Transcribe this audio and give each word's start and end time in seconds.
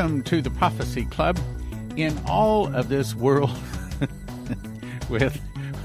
welcome 0.00 0.22
to 0.22 0.40
the 0.40 0.48
Prophecy 0.48 1.04
Club. 1.04 1.38
In 1.94 2.18
all 2.26 2.74
of 2.74 2.88
this 2.88 3.14
world, 3.14 3.50
with, 5.10 5.38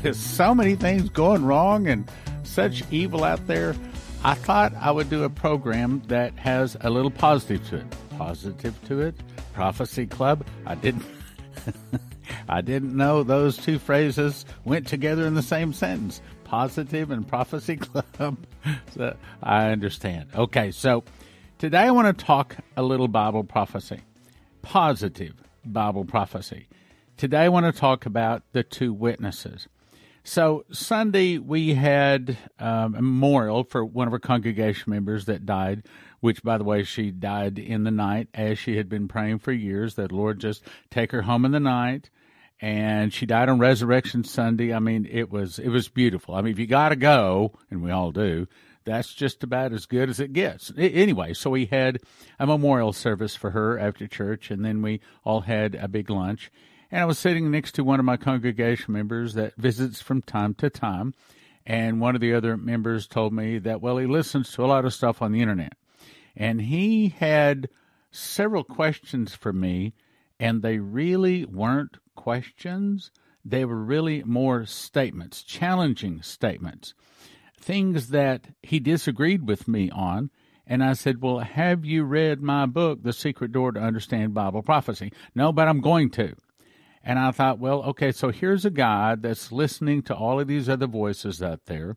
with 0.04 0.16
so 0.16 0.56
many 0.56 0.76
things 0.76 1.10
going 1.10 1.44
wrong 1.44 1.86
and 1.88 2.10
such 2.44 2.90
evil 2.94 3.26
out 3.26 3.46
there, 3.46 3.76
I 4.24 4.36
thought 4.36 4.74
I 4.76 4.90
would 4.92 5.10
do 5.10 5.26
a 5.26 5.30
program 5.30 6.02
that 6.08 6.32
has 6.40 6.78
a 6.80 6.90
little 6.90 7.12
positive 7.12 7.68
to 7.68 7.76
it. 7.76 7.96
Positive 8.12 8.74
to 8.88 9.02
it, 9.02 9.16
Prophecy 9.52 10.08
Club. 10.08 10.46
I 10.66 10.76
didn't. 10.76 11.04
I 12.48 12.62
didn't 12.62 12.96
know 12.96 13.22
those 13.22 13.58
two 13.58 13.80
phrases 13.80 14.46
went 14.64 14.88
together 14.88 15.28
in 15.28 15.34
the 15.34 15.44
same 15.44 15.74
sentence. 15.74 16.22
Positive 16.46 17.12
and 17.12 17.28
prophecy 17.28 17.76
club. 17.76 18.38
so 18.94 19.18
I 19.44 19.72
understand. 19.72 20.30
Okay, 20.34 20.72
so 20.72 21.04
today 21.66 21.80
I 21.80 21.90
want 21.90 22.16
to 22.16 22.26
talk 22.26 22.58
a 22.78 22.84
little 22.84 23.08
Bible 23.08 23.44
prophecy. 23.44 24.02
Positive 24.62 25.34
Bible 25.66 26.06
prophecy. 26.06 26.68
Today 27.18 27.46
I 27.46 27.50
want 27.50 27.66
to 27.66 27.72
talk 27.72 28.06
about 28.06 28.44
the 28.52 28.62
two 28.62 28.94
witnesses. 28.94 29.68
So 30.24 30.64
Sunday 30.72 31.40
we 31.40 31.74
had 31.74 32.38
um, 32.60 32.94
a 32.94 33.02
memorial 33.02 33.64
for 33.64 33.84
one 33.84 34.06
of 34.06 34.14
our 34.14 34.20
congregation 34.20 34.92
members 34.92 35.26
that 35.26 35.48
died, 35.48 35.88
which 36.20 36.44
by 36.44 36.60
the 36.60 36.64
way 36.64 36.84
she 36.84 37.10
died 37.10 37.58
in 37.58 37.84
the 37.84 37.90
night 37.90 38.28
as 38.36 38.60
she 38.60 38.78
had 38.78 38.88
been 38.88 39.08
praying 39.08 39.40
for 39.40 39.52
years 39.52 39.96
that 39.96 40.12
Lord 40.12 40.40
just 40.40 40.62
take 40.92 41.12
her 41.14 41.24
home 41.24 41.46
in 41.46 41.52
the 41.52 41.60
night 41.60 42.12
and 42.62 43.12
she 43.12 43.26
died 43.26 43.50
on 43.50 43.58
Resurrection 43.58 44.24
Sunday. 44.24 44.72
I 44.72 44.78
mean, 44.78 45.08
it 45.10 45.32
was 45.32 45.58
it 45.58 45.70
was 45.70 45.90
beautiful. 45.90 46.36
I 46.36 46.44
mean, 46.44 46.54
if 46.54 46.60
you 46.60 46.68
got 46.68 46.90
to 46.90 46.96
go, 46.96 47.54
and 47.72 47.82
we 47.82 47.90
all 47.90 48.12
do, 48.12 48.48
that's 48.86 49.14
just 49.14 49.44
about 49.44 49.74
as 49.74 49.86
good 49.86 50.10
as 50.10 50.20
it 50.20 50.32
gets. 50.34 50.72
Anyway, 50.78 51.34
so 51.34 51.50
we 51.50 51.66
had 51.66 52.00
a 52.40 52.46
memorial 52.46 52.94
service 52.94 53.36
for 53.36 53.52
her 53.52 53.78
after 53.78 54.08
church, 54.08 54.52
and 54.52 54.64
then 54.64 54.82
we 54.82 55.02
all 55.24 55.42
had 55.42 55.76
a 55.76 55.88
big 55.88 56.10
lunch. 56.10 56.52
And 56.92 57.02
I 57.02 57.06
was 57.06 57.20
sitting 57.20 57.52
next 57.52 57.74
to 57.74 57.84
one 57.84 58.00
of 58.00 58.06
my 58.06 58.16
congregation 58.16 58.94
members 58.94 59.34
that 59.34 59.56
visits 59.58 60.02
from 60.02 60.22
time 60.22 60.54
to 60.56 60.70
time. 60.70 61.14
And 61.66 62.00
one 62.00 62.14
of 62.14 62.22
the 62.22 62.34
other 62.34 62.56
members 62.56 63.08
told 63.08 63.34
me 63.34 63.58
that, 63.60 63.82
well, 63.82 63.98
he 63.98 64.06
listens 64.06 64.52
to 64.52 64.64
a 64.64 64.68
lot 64.68 64.86
of 64.86 64.94
stuff 64.94 65.22
on 65.22 65.32
the 65.32 65.42
internet. 65.42 65.74
And 66.36 66.62
he 66.62 67.10
had 67.10 67.70
several 68.12 68.64
questions 68.64 69.34
for 69.34 69.52
me, 69.52 69.94
and 70.40 70.62
they 70.62 70.78
really 70.78 71.44
weren't 71.44 71.98
questions. 72.16 73.10
They 73.44 73.66
were 73.66 73.84
really 73.84 74.24
more 74.24 74.66
statements, 74.66 75.42
challenging 75.42 76.22
statements, 76.22 76.94
things 77.66 78.10
that 78.10 78.46
he 78.62 78.80
disagreed 78.80 79.48
with 79.48 79.68
me 79.68 79.90
on. 79.90 80.30
And 80.68 80.84
I 80.84 80.94
said, 80.94 81.22
Well, 81.22 81.40
have 81.40 81.86
you 81.86 82.04
read 82.04 82.42
my 82.42 82.66
book, 82.66 83.04
The 83.04 83.14
Secret 83.14 83.52
Door 83.52 83.74
to 83.74 83.82
Understand 83.82 84.34
Bible 84.34 84.64
Prophecy? 84.64 85.12
No, 85.34 85.52
but 85.52 85.68
I'm 85.68 85.82
going 85.82 86.10
to. 86.12 86.36
And 87.04 87.20
I 87.20 87.30
thought, 87.30 87.60
well, 87.60 87.84
okay, 87.84 88.12
so 88.12 88.32
here's 88.32 88.66
a 88.66 88.72
guy 88.72 89.14
that's 89.14 89.52
listening 89.52 90.02
to 90.04 90.16
all 90.16 90.40
of 90.40 90.48
these 90.48 90.68
other 90.68 90.88
voices 90.88 91.44
out 91.44 91.68
there 91.68 91.96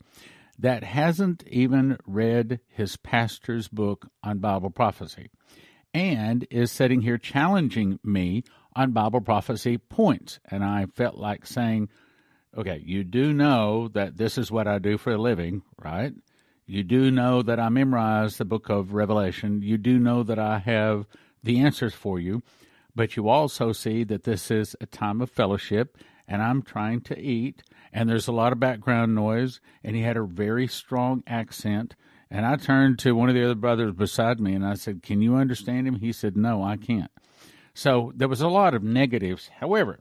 that 0.58 0.84
hasn't 0.84 1.44
even 1.46 1.96
read 2.06 2.60
his 2.68 2.98
pastor's 2.98 3.68
book 3.68 4.10
on 4.22 4.38
Bible 4.38 4.68
prophecy 4.68 5.30
and 5.94 6.46
is 6.50 6.70
sitting 6.70 7.00
here 7.00 7.16
challenging 7.16 7.98
me 8.04 8.44
on 8.76 8.92
Bible 8.92 9.22
prophecy 9.22 9.78
points. 9.78 10.40
And 10.50 10.62
I 10.62 10.86
felt 10.94 11.16
like 11.16 11.46
saying, 11.46 11.88
okay, 12.56 12.82
you 12.84 13.04
do 13.04 13.32
know 13.32 13.88
that 13.88 14.16
this 14.16 14.38
is 14.38 14.50
what 14.50 14.66
I 14.66 14.78
do 14.78 14.98
for 14.98 15.12
a 15.12 15.18
living, 15.18 15.62
right? 15.82 16.12
You 16.66 16.82
do 16.82 17.10
know 17.10 17.42
that 17.42 17.58
I 17.58 17.68
memorize 17.68 18.36
the 18.36 18.44
book 18.44 18.68
of 18.68 18.92
Revelation. 18.92 19.62
You 19.62 19.78
do 19.78 19.98
know 19.98 20.22
that 20.22 20.38
I 20.38 20.58
have 20.58 21.06
the 21.42 21.60
answers 21.60 21.94
for 21.94 22.18
you. 22.20 22.42
But 22.94 23.16
you 23.16 23.28
also 23.28 23.72
see 23.72 24.02
that 24.04 24.24
this 24.24 24.50
is 24.50 24.74
a 24.80 24.86
time 24.86 25.20
of 25.20 25.30
fellowship 25.30 25.96
and 26.26 26.42
I'm 26.42 26.62
trying 26.62 27.00
to 27.02 27.18
eat 27.18 27.62
and 27.92 28.08
there's 28.08 28.28
a 28.28 28.32
lot 28.32 28.52
of 28.52 28.60
background 28.60 29.14
noise 29.14 29.60
and 29.84 29.94
he 29.94 30.02
had 30.02 30.16
a 30.16 30.24
very 30.24 30.66
strong 30.66 31.22
accent 31.26 31.94
and 32.30 32.44
I 32.44 32.56
turned 32.56 32.98
to 32.98 33.14
one 33.14 33.28
of 33.28 33.34
the 33.34 33.44
other 33.44 33.54
brothers 33.54 33.92
beside 33.92 34.40
me 34.40 34.52
and 34.52 34.66
I 34.66 34.74
said, 34.74 35.02
"Can 35.02 35.22
you 35.22 35.36
understand 35.36 35.86
him?" 35.86 35.94
He 35.94 36.12
said, 36.12 36.36
"No, 36.36 36.62
I 36.62 36.76
can't." 36.76 37.10
So 37.72 38.12
there 38.16 38.28
was 38.28 38.40
a 38.40 38.48
lot 38.48 38.74
of 38.74 38.82
negatives. 38.82 39.48
However, 39.60 40.00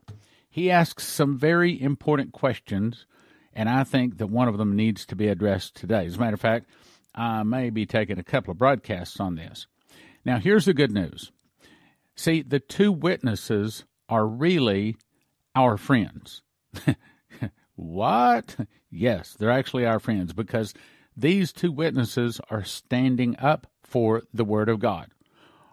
he 0.57 0.71
asks 0.71 1.05
some 1.05 1.37
very 1.37 1.79
important 1.79 2.33
questions, 2.33 3.05
and 3.53 3.69
I 3.69 3.83
think 3.83 4.17
that 4.17 4.25
one 4.25 4.47
of 4.47 4.57
them 4.57 4.75
needs 4.75 5.05
to 5.05 5.15
be 5.15 5.27
addressed 5.27 5.75
today. 5.75 6.07
As 6.07 6.15
a 6.15 6.19
matter 6.19 6.33
of 6.33 6.41
fact, 6.41 6.65
I 7.13 7.43
may 7.43 7.69
be 7.69 7.85
taking 7.85 8.17
a 8.17 8.23
couple 8.23 8.49
of 8.49 8.57
broadcasts 8.57 9.19
on 9.19 9.35
this. 9.35 9.67
Now, 10.25 10.39
here's 10.39 10.65
the 10.65 10.73
good 10.73 10.91
news. 10.91 11.31
See, 12.15 12.41
the 12.41 12.59
two 12.59 12.91
witnesses 12.91 13.85
are 14.09 14.25
really 14.25 14.95
our 15.53 15.77
friends. 15.77 16.41
what? 17.75 18.55
Yes, 18.89 19.35
they're 19.37 19.51
actually 19.51 19.85
our 19.85 19.99
friends 19.99 20.33
because 20.33 20.73
these 21.15 21.53
two 21.53 21.71
witnesses 21.71 22.41
are 22.49 22.63
standing 22.63 23.37
up 23.37 23.67
for 23.83 24.23
the 24.33 24.43
Word 24.43 24.69
of 24.69 24.79
God. 24.79 25.11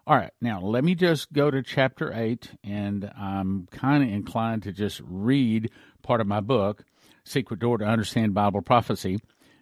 All 0.06 0.16
right, 0.18 0.32
now 0.38 0.60
let 0.60 0.84
me 0.84 0.94
just 0.94 1.32
go 1.32 1.50
to 1.50 1.62
chapter 1.62 2.12
8, 2.12 2.50
and 2.62 3.10
I'm 3.18 3.66
kind 3.70 4.04
of 4.04 4.10
inclined 4.10 4.64
to 4.64 4.72
just 4.72 5.00
read 5.02 5.70
part 6.02 6.20
of 6.20 6.26
my 6.26 6.40
book, 6.40 6.84
Secret 7.24 7.58
Door 7.60 7.78
to 7.78 7.86
Understand 7.86 8.34
Bible 8.34 8.60
Prophecy, 8.60 9.18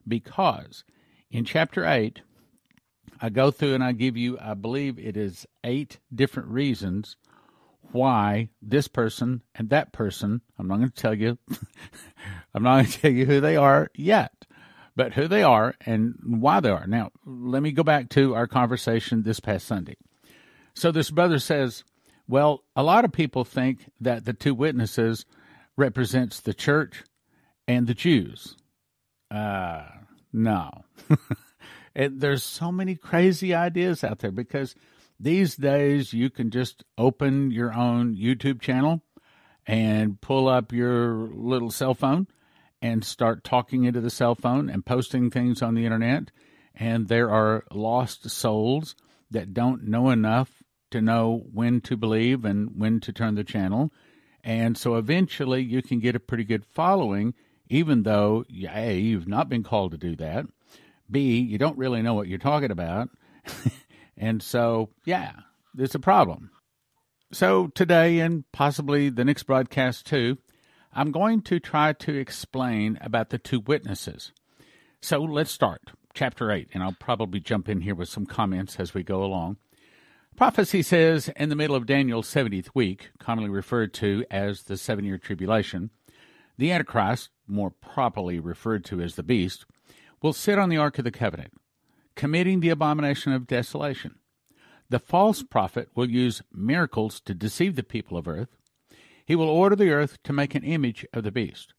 because 0.06 0.82
in 1.30 1.44
chapter 1.44 1.86
8, 1.86 2.22
I 3.20 3.28
go 3.28 3.52
through 3.52 3.74
and 3.74 3.84
I 3.84 3.92
give 3.92 4.16
you, 4.16 4.36
I 4.40 4.54
believe 4.54 4.98
it 4.98 5.16
is 5.16 5.46
eight 5.62 6.00
different 6.12 6.48
reasons 6.48 7.16
why 7.92 8.48
this 8.60 8.88
person 8.88 9.42
and 9.54 9.70
that 9.70 9.92
person, 9.92 10.40
I'm 10.58 10.66
not 10.66 10.78
going 10.78 10.90
to 10.90 11.00
tell 11.00 11.14
you, 11.14 11.38
I'm 12.52 12.64
not 12.64 12.74
going 12.78 12.86
to 12.86 13.00
tell 13.00 13.12
you 13.12 13.26
who 13.26 13.40
they 13.40 13.54
are 13.54 13.92
yet, 13.94 14.32
but 14.96 15.12
who 15.12 15.28
they 15.28 15.44
are 15.44 15.76
and 15.86 16.16
why 16.20 16.58
they 16.58 16.70
are. 16.70 16.88
Now, 16.88 17.12
let 17.24 17.62
me 17.62 17.70
go 17.70 17.84
back 17.84 18.08
to 18.10 18.34
our 18.34 18.48
conversation 18.48 19.22
this 19.22 19.38
past 19.38 19.68
Sunday. 19.68 19.94
So 20.74 20.90
this 20.90 21.10
brother 21.10 21.38
says, 21.38 21.84
well, 22.28 22.64
a 22.74 22.82
lot 22.82 23.04
of 23.04 23.12
people 23.12 23.44
think 23.44 23.90
that 24.00 24.24
the 24.24 24.32
two 24.32 24.54
witnesses 24.54 25.26
represents 25.76 26.40
the 26.40 26.54
church 26.54 27.04
and 27.66 27.86
the 27.86 27.94
Jews. 27.94 28.56
Uh, 29.30 29.84
no. 30.32 30.70
and 31.94 32.20
there's 32.20 32.42
so 32.42 32.70
many 32.72 32.94
crazy 32.94 33.54
ideas 33.54 34.04
out 34.04 34.20
there 34.20 34.30
because 34.30 34.74
these 35.18 35.56
days 35.56 36.12
you 36.12 36.30
can 36.30 36.50
just 36.50 36.84
open 36.98 37.50
your 37.50 37.72
own 37.72 38.16
YouTube 38.16 38.60
channel 38.60 39.02
and 39.66 40.20
pull 40.20 40.48
up 40.48 40.72
your 40.72 41.28
little 41.32 41.70
cell 41.70 41.94
phone 41.94 42.26
and 42.80 43.04
start 43.04 43.44
talking 43.44 43.84
into 43.84 44.00
the 44.00 44.10
cell 44.10 44.34
phone 44.34 44.68
and 44.68 44.84
posting 44.84 45.30
things 45.30 45.62
on 45.62 45.74
the 45.74 45.84
internet. 45.84 46.30
And 46.74 47.08
there 47.08 47.30
are 47.30 47.64
lost 47.70 48.28
souls 48.28 48.96
that 49.30 49.54
don't 49.54 49.84
know 49.84 50.10
enough 50.10 50.61
to 50.92 51.02
know 51.02 51.44
when 51.52 51.80
to 51.82 51.96
believe 51.96 52.44
and 52.44 52.78
when 52.80 53.00
to 53.00 53.12
turn 53.12 53.34
the 53.34 53.44
channel. 53.44 53.92
And 54.44 54.76
so 54.76 54.96
eventually 54.96 55.62
you 55.62 55.82
can 55.82 56.00
get 56.00 56.16
a 56.16 56.20
pretty 56.20 56.44
good 56.44 56.64
following, 56.64 57.34
even 57.68 58.02
though, 58.02 58.44
A, 58.72 58.98
you've 58.98 59.28
not 59.28 59.48
been 59.48 59.62
called 59.62 59.92
to 59.92 59.98
do 59.98 60.16
that. 60.16 60.46
B, 61.10 61.40
you 61.40 61.58
don't 61.58 61.78
really 61.78 62.02
know 62.02 62.14
what 62.14 62.28
you're 62.28 62.38
talking 62.38 62.70
about. 62.70 63.10
and 64.16 64.42
so, 64.42 64.90
yeah, 65.04 65.32
it's 65.76 65.94
a 65.94 66.00
problem. 66.00 66.50
So 67.32 67.68
today, 67.68 68.20
and 68.20 68.44
possibly 68.52 69.08
the 69.08 69.24
next 69.24 69.44
broadcast 69.44 70.06
too, 70.06 70.38
I'm 70.92 71.12
going 71.12 71.42
to 71.42 71.58
try 71.58 71.94
to 71.94 72.14
explain 72.14 72.98
about 73.00 73.30
the 73.30 73.38
two 73.38 73.60
witnesses. 73.60 74.32
So 75.00 75.18
let's 75.18 75.50
start. 75.50 75.92
Chapter 76.14 76.50
8, 76.50 76.68
and 76.74 76.82
I'll 76.82 76.96
probably 77.00 77.40
jump 77.40 77.70
in 77.70 77.80
here 77.80 77.94
with 77.94 78.10
some 78.10 78.26
comments 78.26 78.76
as 78.78 78.92
we 78.92 79.02
go 79.02 79.24
along. 79.24 79.56
Prophecy 80.36 80.82
says 80.82 81.28
in 81.36 81.50
the 81.50 81.56
middle 81.56 81.76
of 81.76 81.86
Daniel's 81.86 82.32
70th 82.32 82.70
week, 82.74 83.10
commonly 83.18 83.50
referred 83.50 83.92
to 83.94 84.24
as 84.30 84.62
the 84.62 84.76
seven 84.76 85.04
year 85.04 85.18
tribulation, 85.18 85.90
the 86.56 86.72
Antichrist, 86.72 87.28
more 87.46 87.70
properly 87.70 88.40
referred 88.40 88.84
to 88.86 89.00
as 89.00 89.14
the 89.14 89.22
beast, 89.22 89.66
will 90.22 90.32
sit 90.32 90.58
on 90.58 90.70
the 90.70 90.78
Ark 90.78 90.98
of 90.98 91.04
the 91.04 91.10
Covenant, 91.10 91.52
committing 92.14 92.60
the 92.60 92.70
abomination 92.70 93.32
of 93.32 93.46
desolation. 93.46 94.16
The 94.88 94.98
false 94.98 95.42
prophet 95.42 95.90
will 95.94 96.10
use 96.10 96.42
miracles 96.52 97.20
to 97.20 97.34
deceive 97.34 97.76
the 97.76 97.82
people 97.82 98.16
of 98.16 98.26
earth. 98.26 98.56
He 99.26 99.36
will 99.36 99.48
order 99.48 99.76
the 99.76 99.90
earth 99.90 100.22
to 100.24 100.32
make 100.32 100.54
an 100.54 100.64
image 100.64 101.06
of 101.12 101.24
the 101.24 101.30
beast. 101.30 101.74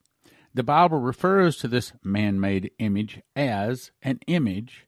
The 0.54 0.64
Bible 0.64 1.00
refers 1.00 1.58
to 1.58 1.68
this 1.68 1.94
man 2.04 2.40
made 2.40 2.72
image 2.78 3.22
as 3.36 3.92
an 4.04 4.20
image 4.28 4.86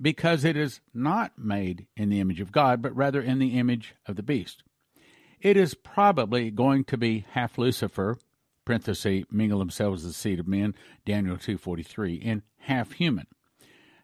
because 0.00 0.44
it 0.44 0.56
is 0.56 0.80
not 0.94 1.32
made 1.38 1.86
in 1.96 2.08
the 2.08 2.20
image 2.20 2.40
of 2.40 2.52
God, 2.52 2.80
but 2.82 2.94
rather 2.94 3.20
in 3.20 3.38
the 3.38 3.58
image 3.58 3.94
of 4.06 4.16
the 4.16 4.22
beast. 4.22 4.62
It 5.40 5.56
is 5.56 5.74
probably 5.74 6.50
going 6.50 6.84
to 6.84 6.96
be 6.96 7.24
half 7.32 7.58
Lucifer, 7.58 8.18
parenthesis, 8.64 9.24
mingle 9.30 9.58
themselves 9.58 10.02
the 10.02 10.12
seed 10.12 10.40
of 10.40 10.48
men, 10.48 10.74
Daniel 11.04 11.36
2.43, 11.36 12.20
and 12.24 12.42
half 12.58 12.92
human. 12.92 13.26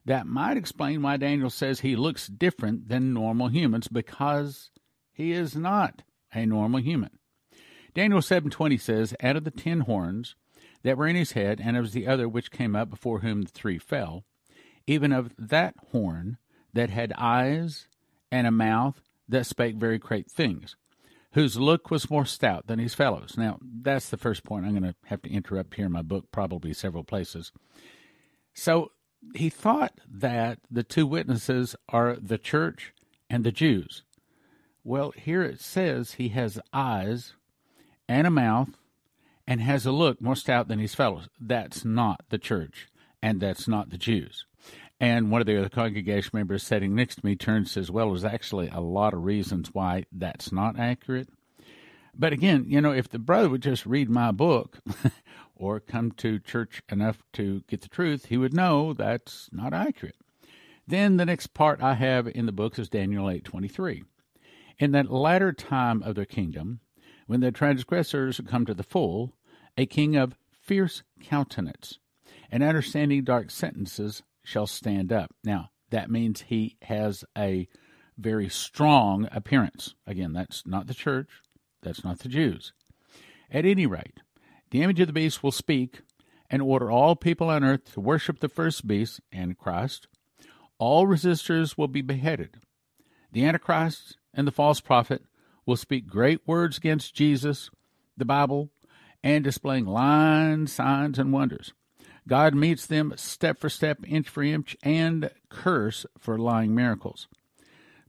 That 0.04 0.26
might 0.26 0.56
explain 0.56 1.02
why 1.02 1.16
Daniel 1.16 1.50
says 1.50 1.80
he 1.80 1.96
looks 1.96 2.26
different 2.26 2.88
than 2.88 3.14
normal 3.14 3.48
humans 3.48 3.88
because 3.88 4.70
He 5.14 5.32
is 5.32 5.54
not 5.54 6.02
a 6.32 6.44
normal 6.44 6.80
human. 6.80 7.18
Daniel 7.94 8.20
7:20 8.20 8.76
says, 8.76 9.14
"Out 9.22 9.36
of 9.36 9.44
the 9.44 9.52
ten 9.52 9.80
horns 9.80 10.34
that 10.82 10.98
were 10.98 11.06
in 11.06 11.14
his 11.14 11.32
head, 11.32 11.60
and 11.60 11.76
of 11.76 11.92
the 11.92 12.06
other 12.06 12.28
which 12.28 12.50
came 12.50 12.74
up 12.74 12.90
before 12.90 13.20
whom 13.20 13.42
the 13.42 13.50
three 13.50 13.78
fell, 13.78 14.24
even 14.86 15.12
of 15.12 15.32
that 15.38 15.74
horn 15.92 16.38
that 16.72 16.90
had 16.90 17.12
eyes 17.16 17.88
and 18.30 18.46
a 18.46 18.50
mouth 18.50 19.00
that 19.28 19.46
spake 19.46 19.76
very 19.76 19.98
great 19.98 20.30
things, 20.30 20.76
whose 21.32 21.58
look 21.58 21.90
was 21.90 22.10
more 22.10 22.26
stout 22.26 22.66
than 22.66 22.78
his 22.78 22.94
fellows." 22.94 23.36
Now, 23.36 23.58
that's 23.62 24.10
the 24.10 24.16
first 24.16 24.44
point 24.44 24.66
I'm 24.66 24.72
going 24.72 24.82
to 24.82 24.96
have 25.06 25.22
to 25.22 25.30
interrupt 25.30 25.74
here 25.74 25.86
in 25.86 25.92
my 25.92 26.02
book, 26.02 26.30
probably 26.30 26.72
several 26.72 27.04
places. 27.04 27.52
So 28.52 28.92
he 29.34 29.50
thought 29.50 30.00
that 30.06 30.60
the 30.70 30.82
two 30.82 31.06
witnesses 31.06 31.74
are 31.88 32.16
the 32.16 32.38
church 32.38 32.92
and 33.30 33.44
the 33.44 33.52
Jews. 33.52 34.02
Well, 34.82 35.12
here 35.12 35.42
it 35.42 35.60
says 35.60 36.12
he 36.12 36.28
has 36.28 36.60
eyes 36.72 37.34
and 38.06 38.26
a 38.26 38.30
mouth 38.30 38.76
and 39.46 39.60
has 39.60 39.86
a 39.86 39.92
look 39.92 40.20
more 40.20 40.36
stout 40.36 40.68
than 40.68 40.78
his 40.78 40.94
fellows. 40.94 41.28
That's 41.40 41.84
not 41.84 42.24
the 42.28 42.38
church, 42.38 42.88
and 43.22 43.40
that's 43.40 43.66
not 43.66 43.90
the 43.90 43.98
Jews. 43.98 44.46
And 45.04 45.30
one 45.30 45.42
of 45.42 45.46
the 45.46 45.58
other 45.58 45.68
congregation 45.68 46.30
members 46.32 46.62
sitting 46.62 46.94
next 46.94 47.16
to 47.16 47.26
me 47.26 47.36
turns 47.36 47.58
and 47.58 47.68
says, 47.68 47.90
Well, 47.90 48.08
there's 48.08 48.24
actually 48.24 48.68
a 48.68 48.80
lot 48.80 49.12
of 49.12 49.22
reasons 49.22 49.68
why 49.74 50.06
that's 50.10 50.50
not 50.50 50.78
accurate. 50.78 51.28
But 52.16 52.32
again, 52.32 52.64
you 52.68 52.80
know, 52.80 52.92
if 52.92 53.10
the 53.10 53.18
brother 53.18 53.50
would 53.50 53.60
just 53.60 53.84
read 53.84 54.08
my 54.08 54.32
book 54.32 54.78
or 55.54 55.78
come 55.78 56.12
to 56.12 56.38
church 56.38 56.82
enough 56.88 57.22
to 57.34 57.60
get 57.68 57.82
the 57.82 57.88
truth, 57.90 58.26
he 58.26 58.38
would 58.38 58.54
know 58.54 58.94
that's 58.94 59.50
not 59.52 59.74
accurate. 59.74 60.16
Then 60.86 61.18
the 61.18 61.26
next 61.26 61.48
part 61.48 61.82
I 61.82 61.92
have 61.92 62.26
in 62.26 62.46
the 62.46 62.50
book 62.50 62.78
is 62.78 62.88
Daniel 62.88 63.26
8:23. 63.26 64.04
In 64.78 64.92
that 64.92 65.12
latter 65.12 65.52
time 65.52 66.02
of 66.02 66.14
their 66.14 66.24
kingdom, 66.24 66.80
when 67.26 67.40
the 67.40 67.52
transgressors 67.52 68.40
come 68.48 68.64
to 68.64 68.72
the 68.72 68.82
full, 68.82 69.34
a 69.76 69.84
king 69.84 70.16
of 70.16 70.38
fierce 70.50 71.02
countenance 71.22 71.98
and 72.50 72.62
understanding 72.62 73.22
dark 73.22 73.50
sentences 73.50 74.22
shall 74.44 74.66
stand 74.66 75.12
up. 75.12 75.34
Now, 75.42 75.70
that 75.90 76.10
means 76.10 76.42
he 76.42 76.76
has 76.82 77.24
a 77.36 77.66
very 78.16 78.48
strong 78.48 79.28
appearance. 79.32 79.94
Again, 80.06 80.32
that's 80.32 80.66
not 80.66 80.86
the 80.86 80.94
church, 80.94 81.28
that's 81.82 82.04
not 82.04 82.20
the 82.20 82.28
Jews. 82.28 82.72
At 83.50 83.64
any 83.64 83.86
rate, 83.86 84.20
the 84.70 84.82
image 84.82 85.00
of 85.00 85.06
the 85.06 85.12
beast 85.12 85.42
will 85.42 85.52
speak 85.52 86.02
and 86.50 86.62
order 86.62 86.90
all 86.90 87.16
people 87.16 87.48
on 87.48 87.64
earth 87.64 87.92
to 87.94 88.00
worship 88.00 88.40
the 88.40 88.48
first 88.48 88.86
beast, 88.86 89.20
Antichrist. 89.32 90.08
All 90.78 91.06
resistors 91.06 91.78
will 91.78 91.88
be 91.88 92.02
beheaded. 92.02 92.58
The 93.32 93.44
Antichrist 93.44 94.16
and 94.32 94.46
the 94.46 94.52
false 94.52 94.80
prophet 94.80 95.22
will 95.66 95.76
speak 95.76 96.06
great 96.06 96.40
words 96.46 96.76
against 96.78 97.14
Jesus, 97.14 97.70
the 98.16 98.24
Bible, 98.24 98.70
and 99.22 99.42
displaying 99.42 99.86
lines, 99.86 100.72
signs, 100.72 101.18
and 101.18 101.32
wonders. 101.32 101.72
God 102.26 102.54
meets 102.54 102.86
them 102.86 103.12
step 103.16 103.58
for 103.58 103.68
step, 103.68 103.98
inch 104.06 104.28
for 104.28 104.42
inch, 104.42 104.76
and 104.82 105.30
curse 105.50 106.06
for 106.18 106.38
lying 106.38 106.74
miracles. 106.74 107.28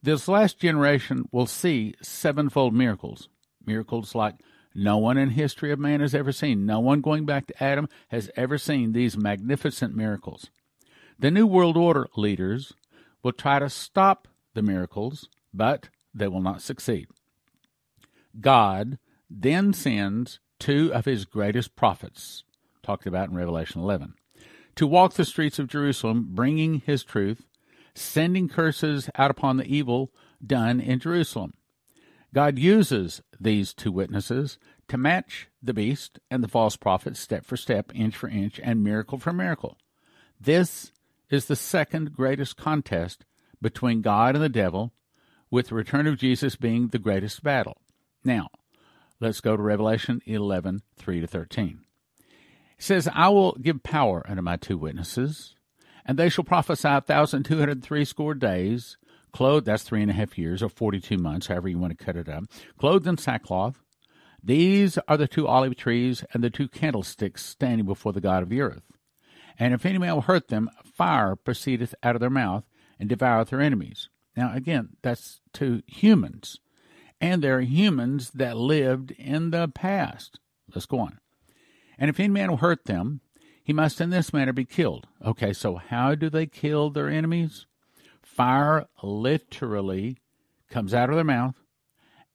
This 0.01 0.27
last 0.27 0.59
generation 0.59 1.27
will 1.31 1.47
see 1.47 1.95
sevenfold 2.01 2.73
miracles. 2.73 3.27
Miracles 3.65 4.15
like 4.15 4.35
no 4.75 4.97
one 4.97 5.17
in 5.17 5.31
history 5.31 5.71
of 5.71 5.79
man 5.79 6.01
has 6.01 6.13
ever 6.13 6.31
seen. 6.31 6.65
No 6.65 6.79
one 6.79 7.01
going 7.01 7.25
back 7.25 7.47
to 7.47 7.63
Adam 7.63 7.89
has 8.09 8.29
ever 8.35 8.57
seen 8.57 8.91
these 8.91 9.17
magnificent 9.17 9.95
miracles. 9.95 10.49
The 11.17 11.31
New 11.31 11.47
World 11.47 11.77
Order 11.77 12.07
leaders 12.17 12.73
will 13.23 13.31
try 13.31 13.59
to 13.59 13.69
stop 13.69 14.27
the 14.53 14.61
miracles, 14.61 15.29
but 15.53 15.89
they 16.13 16.27
will 16.27 16.41
not 16.41 16.61
succeed. 16.61 17.07
God 18.39 18.99
then 19.29 19.73
sends 19.73 20.39
two 20.59 20.93
of 20.93 21.05
his 21.05 21.25
greatest 21.25 21.75
prophets, 21.75 22.43
talked 22.85 23.07
about 23.07 23.29
in 23.29 23.35
Revelation 23.35 23.81
11, 23.81 24.13
to 24.75 24.87
walk 24.87 25.13
the 25.13 25.25
streets 25.25 25.59
of 25.59 25.67
Jerusalem, 25.67 26.27
bringing 26.31 26.81
his 26.85 27.03
truth, 27.03 27.45
sending 27.93 28.47
curses 28.47 29.09
out 29.15 29.31
upon 29.31 29.57
the 29.57 29.65
evil 29.65 30.11
done 30.45 30.79
in 30.79 30.99
Jerusalem. 30.99 31.53
God 32.33 32.59
uses 32.59 33.21
these 33.39 33.73
two 33.73 33.91
witnesses 33.91 34.59
to 34.89 34.97
match 34.97 35.47
the 35.63 35.73
beast 35.73 36.19
and 36.29 36.43
the 36.43 36.49
false 36.49 36.75
prophet 36.75 37.15
step 37.15 37.45
for 37.45 37.55
step, 37.55 37.91
inch 37.95 38.15
for 38.15 38.27
inch, 38.27 38.59
and 38.61 38.83
miracle 38.83 39.17
for 39.17 39.31
miracle. 39.31 39.77
This 40.39 40.91
is 41.29 41.45
the 41.45 41.55
second 41.55 42.13
greatest 42.13 42.57
contest 42.57 43.23
between 43.61 44.01
God 44.01 44.35
and 44.35 44.43
the 44.43 44.49
devil, 44.49 44.93
with 45.49 45.69
the 45.69 45.75
return 45.75 46.07
of 46.07 46.17
Jesus 46.17 46.55
being 46.57 46.89
the 46.89 46.99
greatest 46.99 47.41
battle. 47.41 47.77
Now, 48.23 48.49
let's 49.21 49.39
go 49.39 49.55
to 49.55 49.63
Revelation 49.63 50.21
11 50.25 50.81
3 50.97 51.21
to 51.21 51.27
13. 51.27 51.84
It 52.77 52.83
says, 52.83 53.09
I 53.13 53.29
will 53.29 53.53
give 53.53 53.83
power 53.83 54.25
unto 54.27 54.41
my 54.41 54.57
two 54.57 54.77
witnesses, 54.77 55.55
and 56.05 56.17
they 56.17 56.29
shall 56.29 56.43
prophesy 56.43 56.87
a 56.87 57.01
thousand 57.01 57.43
two 57.43 57.59
hundred 57.59 57.83
three 57.83 58.05
score 58.05 58.33
days, 58.33 58.97
clothed, 59.31 59.65
that's 59.65 59.83
three 59.83 60.01
and 60.01 60.11
a 60.11 60.13
half 60.13 60.37
years, 60.37 60.61
or 60.61 60.69
forty 60.69 60.99
two 60.99 61.17
months, 61.17 61.47
however 61.47 61.69
you 61.69 61.79
want 61.79 61.97
to 61.97 62.05
cut 62.05 62.15
it 62.15 62.29
up, 62.29 62.43
clothed 62.77 63.07
in 63.07 63.17
sackcloth. 63.17 63.81
These 64.43 64.99
are 65.07 65.17
the 65.17 65.27
two 65.27 65.47
olive 65.47 65.75
trees 65.75 66.23
and 66.33 66.43
the 66.43 66.49
two 66.49 66.67
candlesticks 66.67 67.43
standing 67.43 67.85
before 67.85 68.13
the 68.13 68.21
God 68.21 68.43
of 68.43 68.49
the 68.49 68.61
earth. 68.61 68.83
And 69.57 69.73
if 69.73 69.85
any 69.85 69.97
man 69.97 70.13
will 70.13 70.21
hurt 70.21 70.49
them, 70.49 70.69
fire 70.83 71.35
proceedeth 71.35 71.95
out 72.03 72.15
of 72.15 72.19
their 72.19 72.29
mouth, 72.29 72.63
and 72.99 73.09
devoureth 73.09 73.49
their 73.49 73.61
enemies. 73.61 74.09
Now, 74.37 74.53
again, 74.53 74.89
that's 75.01 75.39
to 75.53 75.81
humans 75.87 76.59
and 77.21 77.41
they're 77.41 77.61
humans 77.61 78.31
that 78.31 78.57
lived 78.57 79.11
in 79.11 79.51
the 79.51 79.67
past. 79.67 80.39
Let's 80.73 80.85
go 80.85 80.99
on. 80.99 81.19
And 81.97 82.09
if 82.09 82.19
any 82.19 82.29
man 82.29 82.49
will 82.49 82.57
hurt 82.57 82.85
them, 82.85 83.21
he 83.63 83.73
must 83.73 83.99
in 83.99 84.11
this 84.11 84.33
manner 84.33 84.53
be 84.53 84.65
killed. 84.65 85.07
Okay, 85.25 85.53
so 85.53 85.75
how 85.75 86.13
do 86.13 86.29
they 86.29 86.45
kill 86.45 86.89
their 86.89 87.09
enemies? 87.09 87.65
Fire 88.21 88.85
literally 89.01 90.17
comes 90.69 90.93
out 90.93 91.09
of 91.09 91.15
their 91.15 91.23
mouth 91.23 91.55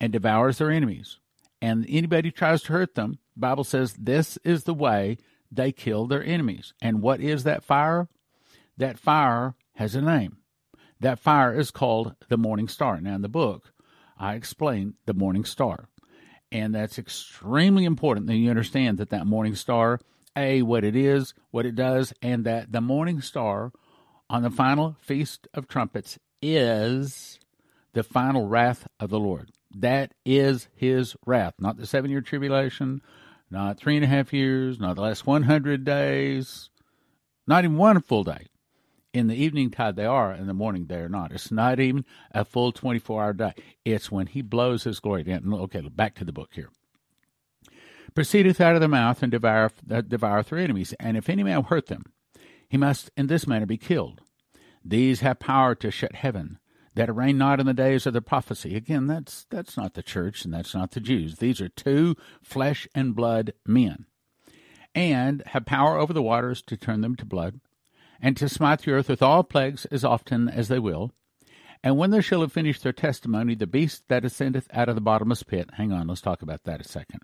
and 0.00 0.12
devours 0.12 0.58
their 0.58 0.70
enemies. 0.70 1.18
And 1.62 1.86
anybody 1.88 2.28
who 2.28 2.32
tries 2.32 2.62
to 2.62 2.72
hurt 2.72 2.94
them, 2.94 3.18
the 3.34 3.40
Bible 3.40 3.64
says 3.64 3.92
this 3.94 4.38
is 4.38 4.64
the 4.64 4.74
way 4.74 5.18
they 5.52 5.72
kill 5.72 6.06
their 6.06 6.24
enemies. 6.24 6.72
And 6.80 7.02
what 7.02 7.20
is 7.20 7.44
that 7.44 7.64
fire? 7.64 8.08
That 8.76 8.98
fire 8.98 9.54
has 9.74 9.94
a 9.94 10.00
name. 10.00 10.38
That 11.00 11.18
fire 11.18 11.58
is 11.58 11.70
called 11.70 12.14
the 12.28 12.38
morning 12.38 12.68
star. 12.68 13.00
Now, 13.00 13.14
in 13.14 13.22
the 13.22 13.28
book, 13.28 13.72
I 14.18 14.34
explain 14.34 14.94
the 15.06 15.14
morning 15.14 15.44
star. 15.44 15.88
And 16.52 16.74
that's 16.74 16.98
extremely 16.98 17.84
important 17.84 18.26
that 18.26 18.36
you 18.36 18.50
understand 18.50 18.98
that 18.98 19.10
that 19.10 19.26
morning 19.26 19.54
star, 19.54 20.00
A, 20.36 20.62
what 20.62 20.84
it 20.84 20.96
is, 20.96 21.34
what 21.50 21.66
it 21.66 21.74
does, 21.74 22.12
and 22.22 22.44
that 22.44 22.72
the 22.72 22.80
morning 22.80 23.20
star 23.20 23.72
on 24.28 24.42
the 24.42 24.50
final 24.50 24.96
Feast 25.00 25.46
of 25.54 25.68
Trumpets 25.68 26.18
is 26.42 27.38
the 27.92 28.02
final 28.02 28.46
wrath 28.46 28.86
of 28.98 29.10
the 29.10 29.18
Lord. 29.18 29.50
That 29.72 30.12
is 30.24 30.68
his 30.74 31.16
wrath, 31.24 31.54
not 31.60 31.76
the 31.76 31.86
seven 31.86 32.10
year 32.10 32.20
tribulation, 32.20 33.00
not 33.50 33.78
three 33.78 33.96
and 33.96 34.04
a 34.04 34.08
half 34.08 34.32
years, 34.32 34.80
not 34.80 34.96
the 34.96 35.02
last 35.02 35.26
100 35.26 35.84
days, 35.84 36.70
not 37.46 37.64
even 37.64 37.76
one 37.76 38.00
full 38.02 38.24
day 38.24 38.46
in 39.12 39.26
the 39.26 39.34
evening 39.34 39.70
tide 39.70 39.96
they 39.96 40.04
are, 40.04 40.32
in 40.32 40.46
the 40.46 40.54
morning 40.54 40.86
they 40.86 40.96
are 40.96 41.08
not. 41.08 41.32
It's 41.32 41.50
not 41.50 41.80
even 41.80 42.04
a 42.32 42.44
full 42.44 42.72
24 42.72 43.22
hour 43.22 43.32
day. 43.32 43.52
It's 43.84 44.10
when 44.10 44.26
he 44.26 44.42
blows 44.42 44.84
his 44.84 45.00
glory 45.00 45.24
down. 45.24 45.52
Okay, 45.52 45.80
back 45.80 46.14
to 46.16 46.24
the 46.24 46.32
book 46.32 46.50
here. 46.52 46.70
Proceedeth 48.14 48.60
out 48.60 48.74
of 48.74 48.80
the 48.80 48.88
mouth 48.88 49.22
and 49.22 49.32
devoureth, 49.32 49.74
uh, 49.90 50.02
devoureth 50.02 50.48
their 50.48 50.58
enemies. 50.58 50.94
And 50.98 51.16
if 51.16 51.28
any 51.28 51.42
man 51.42 51.62
hurt 51.62 51.86
them, 51.86 52.04
he 52.68 52.76
must 52.76 53.10
in 53.16 53.26
this 53.26 53.46
manner 53.46 53.66
be 53.66 53.76
killed. 53.76 54.20
These 54.84 55.20
have 55.20 55.38
power 55.38 55.74
to 55.76 55.90
shut 55.90 56.14
heaven, 56.14 56.58
that 56.94 57.08
it 57.08 57.12
rain 57.12 57.38
not 57.38 57.60
in 57.60 57.66
the 57.66 57.74
days 57.74 58.06
of 58.06 58.14
the 58.14 58.22
prophecy. 58.22 58.76
Again, 58.76 59.06
that's 59.06 59.46
that's 59.50 59.76
not 59.76 59.94
the 59.94 60.02
church 60.02 60.44
and 60.44 60.54
that's 60.54 60.74
not 60.74 60.92
the 60.92 61.00
Jews. 61.00 61.36
These 61.36 61.60
are 61.60 61.68
two 61.68 62.16
flesh 62.42 62.88
and 62.94 63.14
blood 63.14 63.52
men. 63.66 64.06
And 64.92 65.42
have 65.46 65.66
power 65.66 65.98
over 65.98 66.12
the 66.12 66.22
waters 66.22 66.62
to 66.62 66.76
turn 66.76 67.00
them 67.00 67.14
to 67.16 67.24
blood 67.24 67.60
and 68.22 68.36
to 68.36 68.48
smite 68.48 68.82
the 68.82 68.92
earth 68.92 69.08
with 69.08 69.22
all 69.22 69.42
plagues 69.42 69.86
as 69.86 70.04
often 70.04 70.48
as 70.48 70.68
they 70.68 70.78
will. 70.78 71.12
And 71.82 71.96
when 71.96 72.10
they 72.10 72.20
shall 72.20 72.42
have 72.42 72.52
finished 72.52 72.82
their 72.82 72.92
testimony, 72.92 73.54
the 73.54 73.66
beast 73.66 74.04
that 74.08 74.24
ascendeth 74.24 74.68
out 74.72 74.88
of 74.88 74.94
the 74.94 75.00
bottomless 75.00 75.42
pit. 75.42 75.70
Hang 75.74 75.92
on, 75.92 76.08
let's 76.08 76.20
talk 76.20 76.42
about 76.42 76.64
that 76.64 76.80
a 76.80 76.84
second. 76.84 77.20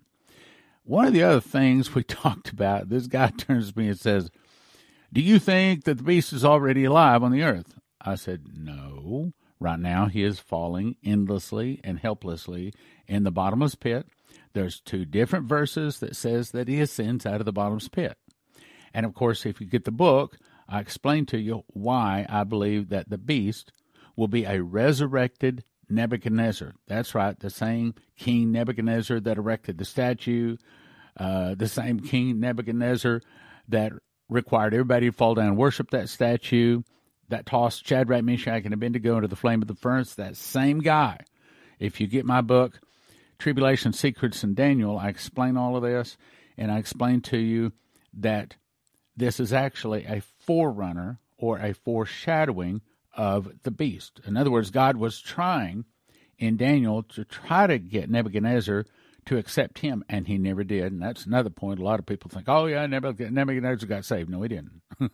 One 0.83 1.05
of 1.05 1.13
the 1.13 1.23
other 1.23 1.41
things 1.41 1.93
we 1.93 2.03
talked 2.03 2.49
about, 2.49 2.89
this 2.89 3.07
guy 3.07 3.27
turns 3.37 3.71
to 3.71 3.79
me 3.79 3.89
and 3.89 3.99
says, 3.99 4.31
Do 5.13 5.21
you 5.21 5.37
think 5.37 5.83
that 5.83 5.97
the 5.97 6.03
beast 6.03 6.33
is 6.33 6.45
already 6.45 6.85
alive 6.85 7.23
on 7.23 7.31
the 7.31 7.43
earth? 7.43 7.77
I 8.01 8.15
said, 8.15 8.45
No. 8.55 9.33
Right 9.59 9.79
now, 9.79 10.05
he 10.05 10.23
is 10.23 10.39
falling 10.39 10.97
endlessly 11.03 11.81
and 11.83 11.99
helplessly 11.99 12.73
in 13.07 13.23
the 13.23 13.31
bottomless 13.31 13.73
pit. 13.73 14.07
There's 14.53 14.79
two 14.79 15.03
different 15.03 15.45
verses 15.45 15.99
that 15.99 16.15
says 16.15 16.51
that 16.51 16.67
he 16.67 16.79
ascends 16.79 17.25
out 17.25 17.41
of 17.41 17.45
the 17.45 17.51
bottomless 17.51 17.87
pit. 17.87 18.17
And 18.93 19.05
of 19.05 19.13
course, 19.13 19.45
if 19.45 19.59
you 19.59 19.67
get 19.67 19.85
the 19.85 19.91
book, 19.91 20.37
I 20.69 20.79
explained 20.79 21.29
to 21.29 21.39
you 21.39 21.63
why 21.67 22.25
I 22.29 22.43
believe 22.43 22.89
that 22.89 23.09
the 23.09 23.17
beast 23.17 23.71
will 24.15 24.27
be 24.27 24.43
a 24.43 24.61
resurrected 24.61 25.63
Nebuchadnezzar. 25.89 26.73
That's 26.87 27.15
right, 27.15 27.39
the 27.39 27.49
same 27.49 27.95
King 28.17 28.51
Nebuchadnezzar 28.51 29.21
that 29.21 29.37
erected 29.37 29.77
the 29.77 29.85
statue, 29.85 30.57
uh, 31.15 31.55
the 31.55 31.67
same 31.67 31.99
King 31.99 32.39
Nebuchadnezzar 32.39 33.21
that 33.69 33.93
required 34.29 34.73
everybody 34.73 35.07
to 35.07 35.11
fall 35.11 35.35
down 35.35 35.47
and 35.47 35.57
worship 35.57 35.91
that 35.91 36.09
statue, 36.09 36.81
that 37.29 37.45
tossed 37.45 37.87
Shadrach, 37.87 38.23
Meshach, 38.23 38.65
and 38.65 38.73
Abednego 38.73 39.15
into 39.15 39.27
the 39.27 39.35
flame 39.35 39.61
of 39.61 39.67
the 39.67 39.75
furnace. 39.75 40.15
That 40.15 40.35
same 40.35 40.79
guy. 40.79 41.19
If 41.79 42.01
you 42.01 42.07
get 42.07 42.25
my 42.25 42.41
book, 42.41 42.79
Tribulation 43.37 43.93
Secrets 43.93 44.43
and 44.43 44.55
Daniel, 44.55 44.97
I 44.97 45.09
explain 45.09 45.57
all 45.57 45.75
of 45.75 45.83
this, 45.83 46.17
and 46.57 46.71
I 46.71 46.79
explain 46.79 47.21
to 47.21 47.37
you 47.37 47.71
that 48.13 48.55
this 49.15 49.39
is 49.39 49.53
actually 49.53 50.05
a 50.05 50.21
forerunner 50.47 51.19
or 51.37 51.59
a 51.59 51.73
foreshadowing 51.73 52.81
of 53.13 53.51
the 53.63 53.71
beast. 53.71 54.21
In 54.25 54.37
other 54.37 54.49
words, 54.49 54.71
God 54.71 54.97
was 54.97 55.19
trying 55.19 55.85
in 56.39 56.57
Daniel 56.57 57.03
to 57.03 57.25
try 57.25 57.67
to 57.67 57.77
get 57.77 58.09
Nebuchadnezzar 58.09 58.85
to 59.25 59.37
accept 59.37 59.79
him, 59.79 60.03
and 60.07 60.27
he 60.27 60.37
never 60.37 60.63
did. 60.63 60.91
And 60.91 61.01
that's 61.01 61.25
another 61.25 61.49
point. 61.49 61.79
A 61.79 61.83
lot 61.83 61.99
of 61.99 62.05
people 62.05 62.29
think, 62.29 62.47
oh, 62.47 62.65
yeah, 62.65 62.85
Nebuchadnezzar 62.85 63.87
got 63.87 64.05
saved. 64.05 64.29
No, 64.29 64.41
he 64.41 64.47
didn't. 64.47 64.81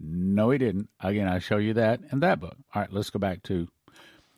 no, 0.00 0.50
he 0.50 0.58
didn't. 0.58 0.90
Again, 1.00 1.28
I 1.28 1.38
show 1.38 1.56
you 1.56 1.74
that 1.74 2.00
in 2.12 2.20
that 2.20 2.40
book. 2.40 2.56
All 2.74 2.82
right, 2.82 2.92
let's 2.92 3.10
go 3.10 3.18
back 3.18 3.42
to 3.44 3.68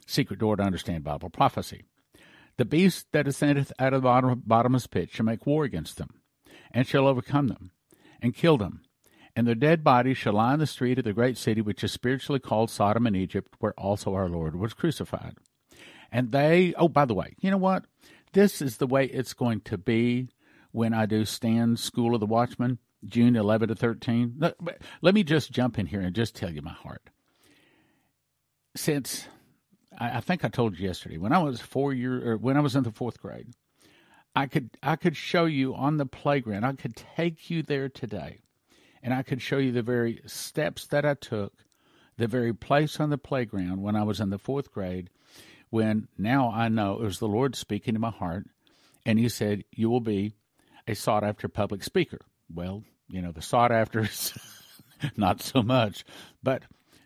Secret 0.06 0.38
Door 0.38 0.56
to 0.56 0.62
Understand 0.62 1.02
Bible 1.02 1.30
Prophecy. 1.30 1.82
The 2.56 2.64
beast 2.64 3.06
that 3.12 3.26
ascendeth 3.26 3.72
out 3.78 3.92
of 3.92 4.02
the 4.02 4.06
bottom, 4.06 4.42
bottomless 4.46 4.86
pit 4.86 5.10
shall 5.10 5.26
make 5.26 5.44
war 5.44 5.64
against 5.64 5.98
them, 5.98 6.22
and 6.70 6.86
shall 6.86 7.06
overcome 7.06 7.48
them, 7.48 7.72
and 8.22 8.34
kill 8.34 8.56
them. 8.56 8.82
And 9.36 9.46
their 9.46 9.54
dead 9.54 9.84
bodies 9.84 10.16
shall 10.16 10.32
lie 10.32 10.54
in 10.54 10.60
the 10.60 10.66
street 10.66 10.98
of 10.98 11.04
the 11.04 11.12
great 11.12 11.36
city, 11.36 11.60
which 11.60 11.84
is 11.84 11.92
spiritually 11.92 12.40
called 12.40 12.70
Sodom 12.70 13.06
and 13.06 13.14
Egypt, 13.14 13.54
where 13.58 13.74
also 13.74 14.14
our 14.14 14.30
Lord 14.30 14.56
was 14.56 14.72
crucified. 14.72 15.36
And 16.10 16.32
they, 16.32 16.72
oh, 16.78 16.88
by 16.88 17.04
the 17.04 17.14
way, 17.14 17.34
you 17.38 17.50
know 17.50 17.58
what? 17.58 17.84
This 18.32 18.62
is 18.62 18.78
the 18.78 18.86
way 18.86 19.04
it's 19.04 19.34
going 19.34 19.60
to 19.62 19.76
be 19.76 20.30
when 20.72 20.94
I 20.94 21.04
do 21.04 21.26
Stan's 21.26 21.82
School 21.82 22.14
of 22.14 22.20
the 22.20 22.26
Watchman, 22.26 22.78
June 23.04 23.36
11 23.36 23.68
to 23.68 23.74
13. 23.74 24.36
Let, 25.02 25.14
me 25.14 25.22
just 25.22 25.52
jump 25.52 25.78
in 25.78 25.86
here 25.86 26.00
and 26.00 26.14
just 26.14 26.34
tell 26.34 26.50
you 26.50 26.62
my 26.62 26.72
heart. 26.72 27.10
Since 28.74 29.28
I, 29.98 30.20
think 30.20 30.44
I 30.44 30.48
told 30.48 30.78
you 30.78 30.86
yesterday, 30.86 31.18
when 31.18 31.32
I 31.32 31.38
was 31.38 31.60
four 31.60 31.92
year 31.92 32.36
when 32.36 32.56
I 32.56 32.60
was 32.60 32.76
in 32.76 32.84
the 32.84 32.90
fourth 32.90 33.20
grade, 33.20 33.48
I 34.34 34.46
could 34.46 34.70
I 34.82 34.96
could 34.96 35.16
show 35.16 35.46
you 35.46 35.74
on 35.74 35.96
the 35.96 36.04
playground. 36.04 36.64
I 36.64 36.74
could 36.74 36.94
take 36.94 37.48
you 37.48 37.62
there 37.62 37.88
today, 37.88 38.40
and 39.06 39.14
I 39.14 39.22
could 39.22 39.40
show 39.40 39.58
you 39.58 39.70
the 39.70 39.82
very 39.82 40.20
steps 40.26 40.88
that 40.88 41.04
I 41.04 41.14
took, 41.14 41.52
the 42.16 42.26
very 42.26 42.52
place 42.52 42.98
on 42.98 43.08
the 43.08 43.16
playground 43.16 43.80
when 43.80 43.94
I 43.94 44.02
was 44.02 44.18
in 44.18 44.30
the 44.30 44.38
fourth 44.38 44.72
grade. 44.72 45.10
When 45.70 46.08
now 46.18 46.50
I 46.50 46.68
know 46.68 46.94
it 46.94 47.04
was 47.04 47.20
the 47.20 47.28
Lord 47.28 47.54
speaking 47.54 47.94
to 47.94 48.00
my 48.00 48.10
heart, 48.10 48.46
and 49.04 49.16
He 49.16 49.28
said, 49.28 49.62
"You 49.70 49.90
will 49.90 50.00
be 50.00 50.32
a 50.88 50.94
sought 50.94 51.22
after 51.22 51.46
public 51.46 51.84
speaker." 51.84 52.18
Well, 52.52 52.82
you 53.06 53.22
know 53.22 53.30
the 53.30 53.42
sought 53.42 53.70
after, 53.70 54.00
is 54.00 54.36
not 55.16 55.40
so 55.40 55.62
much, 55.62 56.04
but 56.42 56.64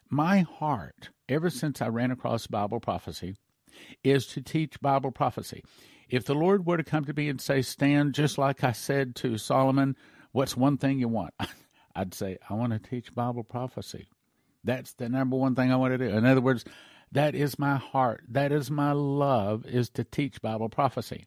my 0.09 0.38
heart 0.40 1.11
ever 1.28 1.50
since 1.50 1.83
I 1.83 1.88
ran 1.88 2.11
across 2.11 2.47
Bible 2.47 2.80
prophecy 2.80 3.37
is 4.02 4.26
to 4.28 4.40
teach 4.40 4.80
Bible 4.80 5.11
prophecy. 5.11 5.62
If 6.09 6.25
the 6.25 6.35
Lord 6.35 6.64
were 6.64 6.78
to 6.78 6.83
come 6.83 7.04
to 7.04 7.12
me 7.12 7.28
and 7.28 7.40
say, 7.40 7.61
Stan, 7.61 8.12
just 8.12 8.38
like 8.38 8.64
I 8.64 8.73
said 8.73 9.14
to 9.16 9.37
Solomon, 9.37 9.97
what's 10.33 10.57
one 10.57 10.78
thing 10.78 10.99
you 10.99 11.09
want? 11.09 11.35
I'd 11.95 12.15
say, 12.15 12.39
I 12.49 12.55
want 12.55 12.73
to 12.73 12.79
teach 12.79 13.15
Bible 13.15 13.45
prophecy. 13.45 14.09
That's 14.65 14.93
the 14.93 15.09
number 15.09 15.37
one 15.37 15.55
thing 15.55 15.73
I 15.73 15.77
want 15.77 15.93
to 15.93 15.99
do. 15.99 16.15
In 16.15 16.27
other 16.27 16.41
words, 16.41 16.65
that 17.13 17.35
is 17.35 17.59
my 17.59 17.77
heart. 17.77 18.25
That 18.29 18.53
is 18.53 18.71
my 18.71 18.93
love, 18.93 19.67
is 19.67 19.91
to 19.91 20.05
teach 20.05 20.43
Bible 20.43 20.69
prophecy. 20.69 21.27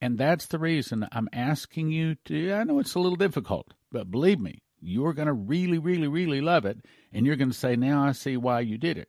And 0.00 0.18
that's 0.18 0.46
the 0.46 0.58
reason 0.58 1.06
I'm 1.12 1.28
asking 1.32 1.90
you 1.90 2.16
to. 2.26 2.52
I 2.52 2.64
know 2.64 2.78
it's 2.78 2.94
a 2.94 3.00
little 3.00 3.16
difficult, 3.16 3.72
but 3.90 4.10
believe 4.10 4.40
me, 4.40 4.62
you're 4.80 5.14
going 5.14 5.26
to 5.26 5.32
really, 5.32 5.78
really, 5.78 6.08
really 6.08 6.40
love 6.40 6.64
it. 6.66 6.84
And 7.12 7.24
you're 7.24 7.36
going 7.36 7.50
to 7.50 7.56
say, 7.56 7.76
Now 7.76 8.04
I 8.04 8.12
see 8.12 8.36
why 8.36 8.60
you 8.60 8.78
did 8.78 8.98
it. 8.98 9.08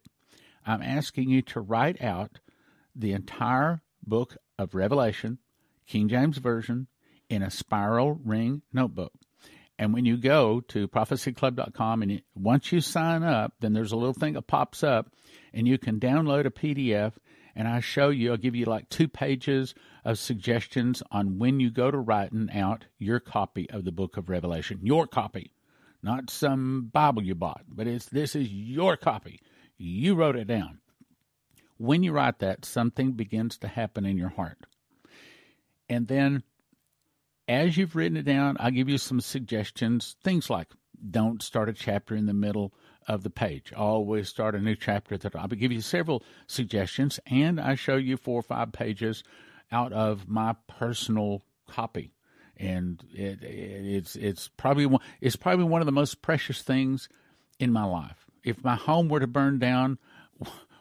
I'm 0.65 0.81
asking 0.81 1.29
you 1.29 1.41
to 1.43 1.61
write 1.61 2.01
out 2.01 2.39
the 2.95 3.13
entire 3.13 3.81
book 4.05 4.37
of 4.57 4.75
Revelation, 4.75 5.39
King 5.87 6.09
James 6.09 6.37
Version, 6.37 6.87
in 7.29 7.43
a 7.43 7.51
spiral 7.51 8.19
ring 8.23 8.61
notebook. 8.71 9.13
And 9.79 9.93
when 9.93 10.05
you 10.05 10.17
go 10.17 10.61
to 10.69 10.87
prophecyclub.com 10.87 12.01
and 12.01 12.21
once 12.35 12.71
you 12.71 12.81
sign 12.81 13.23
up, 13.23 13.53
then 13.59 13.73
there's 13.73 13.91
a 13.91 13.97
little 13.97 14.13
thing 14.13 14.33
that 14.33 14.47
pops 14.47 14.83
up 14.83 15.11
and 15.53 15.67
you 15.67 15.77
can 15.77 15.99
download 15.99 16.45
a 16.45 16.51
PDF 16.51 17.13
and 17.55 17.67
I 17.67 17.79
show 17.79 18.09
you, 18.09 18.31
I'll 18.31 18.37
give 18.37 18.55
you 18.55 18.65
like 18.65 18.89
two 18.89 19.07
pages 19.07 19.73
of 20.05 20.19
suggestions 20.19 21.01
on 21.11 21.39
when 21.39 21.59
you 21.59 21.71
go 21.71 21.89
to 21.89 21.97
writing 21.97 22.49
out 22.53 22.85
your 22.97 23.19
copy 23.19 23.69
of 23.69 23.83
the 23.83 23.91
book 23.91 24.17
of 24.17 24.29
Revelation. 24.29 24.79
Your 24.83 25.07
copy 25.07 25.51
not 26.03 26.29
some 26.29 26.89
Bible 26.93 27.23
you 27.23 27.35
bought, 27.35 27.63
but 27.67 27.87
it's 27.87 28.05
this 28.05 28.35
is 28.35 28.51
your 28.51 28.97
copy. 28.97 29.41
You 29.77 30.15
wrote 30.15 30.35
it 30.35 30.47
down. 30.47 30.79
When 31.77 32.03
you 32.03 32.11
write 32.11 32.39
that, 32.39 32.65
something 32.65 33.11
begins 33.11 33.57
to 33.59 33.67
happen 33.67 34.05
in 34.05 34.17
your 34.17 34.29
heart. 34.29 34.57
And 35.89 36.07
then 36.07 36.43
as 37.47 37.77
you've 37.77 37.95
written 37.95 38.17
it 38.17 38.25
down, 38.25 38.57
I'll 38.59 38.71
give 38.71 38.89
you 38.89 38.97
some 38.97 39.21
suggestions. 39.21 40.15
Things 40.23 40.49
like 40.49 40.67
don't 41.11 41.41
start 41.41 41.69
a 41.69 41.73
chapter 41.73 42.15
in 42.15 42.25
the 42.25 42.33
middle 42.33 42.73
of 43.07 43.23
the 43.23 43.29
page. 43.29 43.71
Always 43.73 44.29
start 44.29 44.55
a 44.55 44.59
new 44.59 44.75
chapter 44.75 45.17
that 45.17 45.35
I'll 45.35 45.47
give 45.47 45.71
you 45.71 45.81
several 45.81 46.23
suggestions, 46.47 47.19
and 47.25 47.59
I 47.59 47.75
show 47.75 47.95
you 47.95 48.17
four 48.17 48.39
or 48.39 48.43
five 48.43 48.71
pages 48.71 49.23
out 49.71 49.93
of 49.93 50.27
my 50.27 50.55
personal 50.67 51.43
copy 51.67 52.13
and 52.59 53.03
it, 53.13 53.43
it, 53.43 53.85
it's 53.85 54.15
it's 54.15 54.47
probably 54.57 54.85
one 54.85 55.01
it's 55.21 55.35
probably 55.35 55.65
one 55.65 55.81
of 55.81 55.85
the 55.85 55.91
most 55.91 56.21
precious 56.21 56.61
things 56.61 57.09
in 57.59 57.71
my 57.71 57.83
life. 57.83 58.25
If 58.43 58.63
my 58.63 58.75
home 58.75 59.09
were 59.09 59.19
to 59.19 59.27
burn 59.27 59.59
down, 59.59 59.97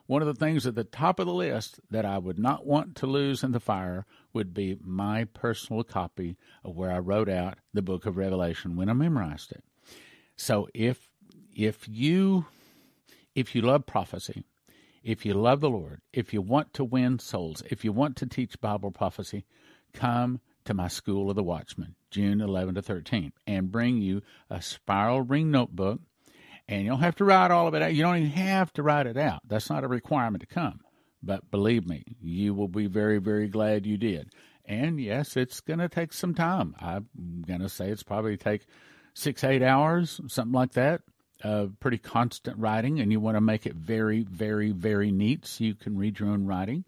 one 0.07 0.23
of 0.23 0.29
the 0.29 0.35
things 0.35 0.67
at 0.67 0.75
the 0.75 0.85
top 0.85 1.19
of 1.19 1.27
the 1.27 1.35
list 1.35 1.81
that 1.91 2.05
I 2.05 2.19
would 2.19 2.39
not 2.39 2.67
want 2.67 2.95
to 2.97 3.07
lose 3.07 3.43
in 3.43 3.53
the 3.53 3.61
fire 3.61 4.07
would 4.33 4.55
be 4.55 4.79
my 4.83 5.25
personal 5.25 5.83
copy 5.83 6.37
of 6.65 6.77
where 6.77 6.93
I 6.93 6.99
wrote 6.99 7.29
out 7.29 7.59
the 7.75 7.83
book 7.83 8.07
of 8.07 8.17
Revelation 8.17 8.77
when 8.77 8.89
I 8.89 8.93
memorized 8.93 9.53
it. 9.53 9.65
So 10.37 10.69
if 10.75 11.09
if 11.55 11.89
you 11.89 12.47
if 13.35 13.55
you 13.55 13.63
love 13.63 13.87
prophecy, 13.87 14.45
if 15.03 15.25
you 15.25 15.35
love 15.35 15.61
the 15.61 15.71
Lord, 15.71 16.01
if 16.13 16.33
you 16.33 16.41
want 16.41 16.73
to 16.75 16.85
win 16.85 17.19
souls, 17.19 17.63
if 17.71 17.85
you 17.85 17.93
want 17.93 18.17
to 18.17 18.27
teach 18.27 18.61
Bible 18.61 18.91
prophecy, 18.91 19.45
come 19.93 20.41
to 20.65 20.75
my 20.75 20.89
School 20.89 21.31
of 21.31 21.37
the 21.37 21.43
Watchman, 21.43 21.95
June 22.11 22.41
11 22.41 22.75
to 22.75 22.83
13, 22.83 23.33
and 23.47 23.71
bring 23.71 23.99
you 23.99 24.23
a 24.51 24.61
spiral 24.61 25.23
ring 25.23 25.51
notebook. 25.51 26.01
And 26.69 26.83
you 26.83 26.91
don't 26.91 27.01
have 27.01 27.17
to 27.17 27.25
write 27.25 27.51
all 27.51 27.69
of 27.69 27.75
it 27.75 27.83
out. 27.83 27.95
You 27.95 28.03
don't 28.03 28.17
even 28.17 28.31
have 28.31 28.73
to 28.75 28.83
write 28.83 29.07
it 29.07 29.17
out. 29.17 29.41
That's 29.47 29.71
not 29.71 29.85
a 29.85 29.89
requirement 29.89 30.41
to 30.41 30.47
come. 30.47 30.81
But 31.23 31.51
believe 31.51 31.87
me, 31.87 32.05
you 32.21 32.55
will 32.55 32.69
be 32.69 32.87
very, 32.87 33.19
very 33.19 33.49
glad 33.49 33.87
you 33.87 33.97
did. 33.97 34.31
And 34.65 35.01
yes, 35.01 35.37
it's 35.37 35.61
going 35.61 35.79
to 35.79 35.89
take 35.89 36.13
some 36.13 36.35
time. 36.35 36.75
I'm 36.81 37.07
going 37.47 37.61
to 37.61 37.69
say 37.69 37.89
it's 37.89 38.03
probably 38.03 38.37
take 38.37 38.67
six, 39.15 39.45
eight 39.45 39.63
hours, 39.63 40.21
something 40.27 40.53
like 40.53 40.73
that. 40.73 41.03
Uh, 41.45 41.67
pretty 41.81 41.99
constant 41.99 42.59
writing, 42.59 42.99
and 42.99 43.13
you 43.13 43.21
want 43.21 43.37
to 43.37 43.43
make 43.43 43.67
it 43.67 43.75
very, 43.75 44.23
very, 44.23 44.73
very 44.73 45.13
neat 45.13 45.47
so 45.47 45.65
you 45.65 45.75
can 45.75 45.97
read 45.97 46.19
your 46.19 46.31
own 46.31 46.47
writing 46.47 46.85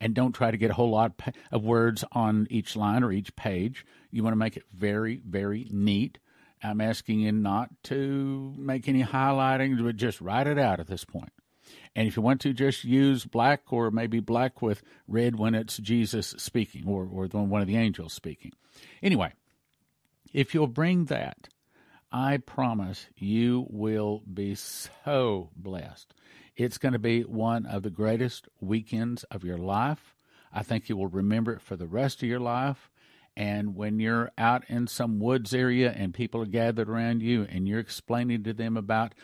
and 0.00 0.14
don't 0.14 0.32
try 0.32 0.50
to 0.50 0.56
get 0.56 0.70
a 0.70 0.74
whole 0.74 0.90
lot 0.90 1.12
of 1.52 1.62
words 1.62 2.04
on 2.12 2.46
each 2.50 2.74
line 2.74 3.02
or 3.02 3.12
each 3.12 3.34
page. 3.36 3.84
You 4.10 4.22
want 4.22 4.32
to 4.32 4.38
make 4.38 4.56
it 4.56 4.64
very, 4.72 5.20
very 5.26 5.68
neat. 5.70 6.18
I'm 6.62 6.80
asking 6.80 7.20
you 7.20 7.32
not 7.32 7.70
to 7.84 8.54
make 8.56 8.88
any 8.88 9.02
highlighting, 9.02 9.82
but 9.82 9.96
just 9.96 10.20
write 10.20 10.46
it 10.46 10.58
out 10.58 10.80
at 10.80 10.86
this 10.86 11.04
point. 11.04 11.32
And 11.94 12.06
if 12.06 12.16
you 12.16 12.22
want 12.22 12.40
to, 12.42 12.52
just 12.52 12.84
use 12.84 13.24
black 13.24 13.72
or 13.72 13.90
maybe 13.90 14.20
black 14.20 14.62
with 14.62 14.82
red 15.08 15.36
when 15.36 15.54
it's 15.54 15.76
Jesus 15.78 16.34
speaking 16.38 16.86
or, 16.86 17.08
or 17.10 17.26
one 17.26 17.60
of 17.60 17.66
the 17.66 17.76
angels 17.76 18.12
speaking. 18.12 18.52
Anyway, 19.02 19.32
if 20.32 20.54
you'll 20.54 20.66
bring 20.66 21.06
that, 21.06 21.48
I 22.12 22.38
promise 22.38 23.06
you 23.16 23.66
will 23.70 24.22
be 24.32 24.54
so 24.54 25.50
blessed. 25.56 26.14
It's 26.56 26.78
going 26.78 26.92
to 26.92 26.98
be 26.98 27.22
one 27.22 27.66
of 27.66 27.82
the 27.82 27.90
greatest 27.90 28.48
weekends 28.60 29.24
of 29.24 29.44
your 29.44 29.58
life. 29.58 30.14
I 30.52 30.62
think 30.62 30.88
you 30.88 30.96
will 30.96 31.06
remember 31.06 31.52
it 31.52 31.62
for 31.62 31.76
the 31.76 31.86
rest 31.86 32.22
of 32.22 32.28
your 32.28 32.40
life. 32.40 32.89
And 33.36 33.74
when 33.74 34.00
you're 34.00 34.30
out 34.36 34.64
in 34.68 34.86
some 34.86 35.18
woods 35.18 35.54
area 35.54 35.92
and 35.92 36.12
people 36.12 36.42
are 36.42 36.46
gathered 36.46 36.88
around 36.88 37.22
you 37.22 37.46
and 37.48 37.66
you're 37.66 37.78
explaining 37.78 38.42
to 38.44 38.52
them 38.52 38.76
about 38.76 39.14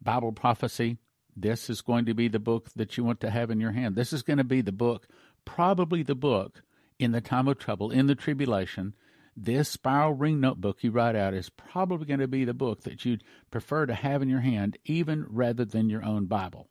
Bible 0.00 0.32
prophecy, 0.32 0.98
this 1.36 1.68
is 1.68 1.82
going 1.82 2.06
to 2.06 2.14
be 2.14 2.28
the 2.28 2.38
book 2.38 2.70
that 2.76 2.96
you 2.96 3.04
want 3.04 3.20
to 3.20 3.30
have 3.30 3.50
in 3.50 3.60
your 3.60 3.72
hand. 3.72 3.96
This 3.96 4.12
is 4.12 4.22
going 4.22 4.38
to 4.38 4.44
be 4.44 4.62
the 4.62 4.72
book, 4.72 5.06
probably 5.44 6.02
the 6.02 6.14
book 6.14 6.62
in 6.98 7.12
the 7.12 7.20
time 7.20 7.48
of 7.48 7.58
trouble, 7.58 7.90
in 7.90 8.06
the 8.06 8.14
tribulation. 8.14 8.94
This 9.36 9.68
spiral 9.68 10.14
ring 10.14 10.40
notebook 10.40 10.82
you 10.82 10.90
write 10.90 11.16
out 11.16 11.34
is 11.34 11.50
probably 11.50 12.06
going 12.06 12.20
to 12.20 12.28
be 12.28 12.46
the 12.46 12.54
book 12.54 12.84
that 12.84 13.04
you'd 13.04 13.24
prefer 13.50 13.84
to 13.84 13.94
have 13.94 14.22
in 14.22 14.30
your 14.30 14.40
hand, 14.40 14.78
even 14.86 15.26
rather 15.28 15.66
than 15.66 15.90
your 15.90 16.02
own 16.02 16.24
Bible 16.24 16.70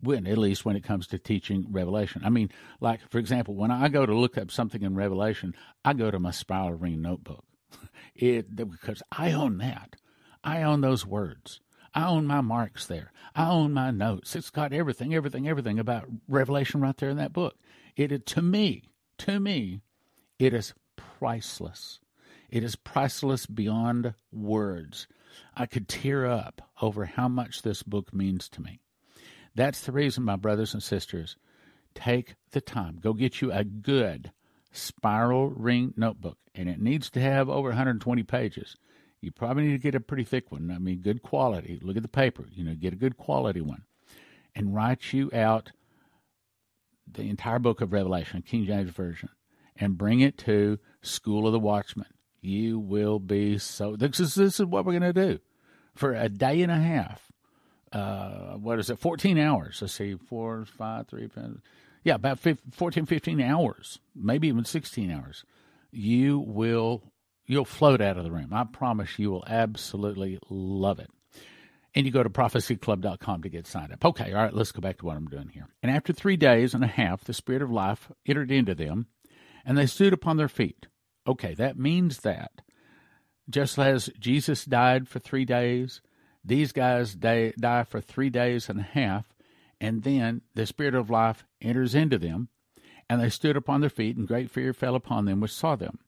when 0.00 0.26
at 0.26 0.38
least 0.38 0.64
when 0.64 0.76
it 0.76 0.84
comes 0.84 1.06
to 1.08 1.18
teaching 1.18 1.66
Revelation. 1.70 2.22
I 2.24 2.30
mean, 2.30 2.50
like 2.80 3.00
for 3.10 3.18
example, 3.18 3.54
when 3.54 3.70
I 3.70 3.88
go 3.88 4.06
to 4.06 4.14
look 4.14 4.36
up 4.36 4.50
something 4.50 4.82
in 4.82 4.94
Revelation, 4.94 5.54
I 5.84 5.94
go 5.94 6.10
to 6.10 6.18
my 6.18 6.30
spiral 6.30 6.74
ring 6.74 7.02
notebook. 7.02 7.44
It 8.14 8.56
because 8.56 9.02
I 9.12 9.32
own 9.32 9.58
that. 9.58 9.96
I 10.42 10.62
own 10.62 10.80
those 10.80 11.04
words. 11.04 11.60
I 11.94 12.06
own 12.06 12.26
my 12.26 12.40
marks 12.40 12.86
there. 12.86 13.12
I 13.34 13.48
own 13.48 13.74
my 13.74 13.90
notes. 13.90 14.34
It's 14.36 14.48
got 14.48 14.72
everything, 14.72 15.14
everything, 15.14 15.48
everything 15.48 15.78
about 15.78 16.06
Revelation 16.28 16.80
right 16.80 16.96
there 16.96 17.10
in 17.10 17.18
that 17.18 17.34
book. 17.34 17.56
It 17.96 18.24
to 18.26 18.42
me, 18.42 18.84
to 19.18 19.40
me, 19.40 19.80
it 20.38 20.54
is 20.54 20.74
priceless. 20.96 22.00
It 22.50 22.62
is 22.62 22.76
priceless 22.76 23.46
beyond 23.46 24.14
words. 24.32 25.08
I 25.54 25.66
could 25.66 25.88
tear 25.88 26.26
up 26.26 26.62
over 26.80 27.06
how 27.06 27.28
much 27.28 27.62
this 27.62 27.82
book 27.82 28.14
means 28.14 28.48
to 28.50 28.62
me. 28.62 28.80
That's 29.56 29.80
the 29.80 29.92
reason, 29.92 30.22
my 30.22 30.36
brothers 30.36 30.74
and 30.74 30.82
sisters, 30.82 31.36
take 31.94 32.34
the 32.52 32.60
time. 32.60 32.98
Go 33.00 33.14
get 33.14 33.40
you 33.40 33.50
a 33.50 33.64
good 33.64 34.30
spiral 34.70 35.48
ring 35.48 35.94
notebook, 35.96 36.36
and 36.54 36.68
it 36.68 36.78
needs 36.78 37.08
to 37.10 37.20
have 37.20 37.48
over 37.48 37.70
120 37.70 38.22
pages. 38.22 38.76
You 39.22 39.32
probably 39.32 39.64
need 39.64 39.72
to 39.72 39.78
get 39.78 39.94
a 39.94 40.00
pretty 40.00 40.24
thick 40.24 40.52
one. 40.52 40.70
I 40.70 40.78
mean, 40.78 40.98
good 40.98 41.22
quality. 41.22 41.80
Look 41.82 41.96
at 41.96 42.02
the 42.02 42.08
paper. 42.08 42.46
You 42.52 42.64
know, 42.64 42.74
get 42.74 42.92
a 42.92 42.96
good 42.96 43.16
quality 43.16 43.62
one, 43.62 43.84
and 44.54 44.74
write 44.74 45.14
you 45.14 45.30
out 45.32 45.72
the 47.10 47.30
entire 47.30 47.58
book 47.58 47.80
of 47.80 47.94
Revelation, 47.94 48.42
King 48.42 48.66
James 48.66 48.90
Version, 48.90 49.30
and 49.74 49.96
bring 49.96 50.20
it 50.20 50.36
to 50.38 50.78
School 51.00 51.46
of 51.46 51.54
the 51.54 51.58
Watchman. 51.58 52.06
You 52.42 52.78
will 52.78 53.18
be 53.18 53.56
so. 53.56 53.96
This 53.96 54.20
is 54.20 54.34
this 54.34 54.60
is 54.60 54.66
what 54.66 54.84
we're 54.84 54.98
going 54.98 55.14
to 55.14 55.28
do 55.28 55.38
for 55.94 56.12
a 56.12 56.28
day 56.28 56.60
and 56.60 56.70
a 56.70 56.76
half 56.76 57.25
uh, 57.92 58.54
what 58.54 58.78
is 58.78 58.90
it, 58.90 58.98
14 58.98 59.38
hours. 59.38 59.78
Let's 59.80 59.94
see, 59.94 60.16
four, 60.16 60.64
five, 60.64 61.08
three, 61.08 61.28
five, 61.28 61.60
yeah, 62.04 62.14
about 62.14 62.38
15, 62.38 62.72
14, 62.72 63.06
15 63.06 63.40
hours, 63.40 63.98
maybe 64.14 64.48
even 64.48 64.64
16 64.64 65.10
hours. 65.10 65.44
You 65.90 66.38
will, 66.38 67.02
you'll 67.46 67.64
float 67.64 68.00
out 68.00 68.16
of 68.16 68.24
the 68.24 68.30
room. 68.30 68.52
I 68.52 68.64
promise 68.64 69.18
you 69.18 69.30
will 69.30 69.44
absolutely 69.46 70.38
love 70.50 70.98
it. 70.98 71.10
And 71.94 72.04
you 72.04 72.12
go 72.12 72.22
to 72.22 72.28
prophecyclub.com 72.28 73.42
to 73.42 73.48
get 73.48 73.66
signed 73.66 73.92
up. 73.92 74.04
Okay, 74.04 74.32
all 74.32 74.42
right, 74.42 74.52
let's 74.52 74.72
go 74.72 74.82
back 74.82 74.98
to 74.98 75.06
what 75.06 75.16
I'm 75.16 75.28
doing 75.28 75.48
here. 75.48 75.66
And 75.82 75.90
after 75.90 76.12
three 76.12 76.36
days 76.36 76.74
and 76.74 76.84
a 76.84 76.88
half, 76.88 77.24
the 77.24 77.32
Spirit 77.32 77.62
of 77.62 77.70
life 77.70 78.12
entered 78.26 78.50
into 78.50 78.74
them, 78.74 79.06
and 79.64 79.78
they 79.78 79.86
stood 79.86 80.12
upon 80.12 80.36
their 80.36 80.48
feet. 80.48 80.86
Okay, 81.26 81.54
that 81.54 81.78
means 81.78 82.18
that 82.18 82.52
just 83.48 83.78
as 83.78 84.10
Jesus 84.18 84.64
died 84.64 85.08
for 85.08 85.18
three 85.18 85.44
days, 85.44 86.02
these 86.46 86.70
guys 86.72 87.14
die, 87.14 87.52
die 87.58 87.82
for 87.82 88.00
three 88.00 88.30
days 88.30 88.68
and 88.68 88.78
a 88.78 88.84
half, 88.84 89.26
and 89.80 90.04
then 90.04 90.42
the 90.54 90.64
Spirit 90.64 90.94
of 90.94 91.10
life 91.10 91.44
enters 91.60 91.94
into 91.94 92.18
them, 92.18 92.48
and 93.10 93.20
they 93.20 93.30
stood 93.30 93.56
upon 93.56 93.80
their 93.80 93.90
feet, 93.90 94.16
and 94.16 94.28
great 94.28 94.50
fear 94.50 94.72
fell 94.72 94.94
upon 94.94 95.24
them 95.24 95.40
which 95.40 95.52
saw 95.52 95.74
them. 95.74 95.98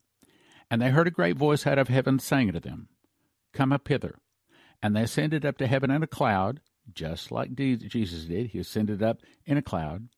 And 0.70 0.80
they 0.80 0.90
heard 0.90 1.08
a 1.08 1.12
great 1.12 1.36
voice 1.36 1.66
out 1.66 1.78
of 1.78 1.88
heaven 1.88 2.18
saying 2.18 2.52
to 2.52 2.60
them, 2.60 2.88
Come 3.52 3.72
up 3.72 3.88
hither. 3.88 4.18
And 4.80 4.94
they 4.94 5.02
ascended 5.02 5.44
up 5.44 5.58
to 5.58 5.66
heaven 5.66 5.90
in 5.90 6.02
a 6.02 6.06
cloud, 6.06 6.60
just 6.92 7.32
like 7.32 7.54
Jesus 7.56 8.24
did. 8.26 8.48
He 8.48 8.60
ascended 8.60 9.02
up 9.02 9.18
in 9.44 9.56
a 9.56 9.62
cloud, 9.62 10.08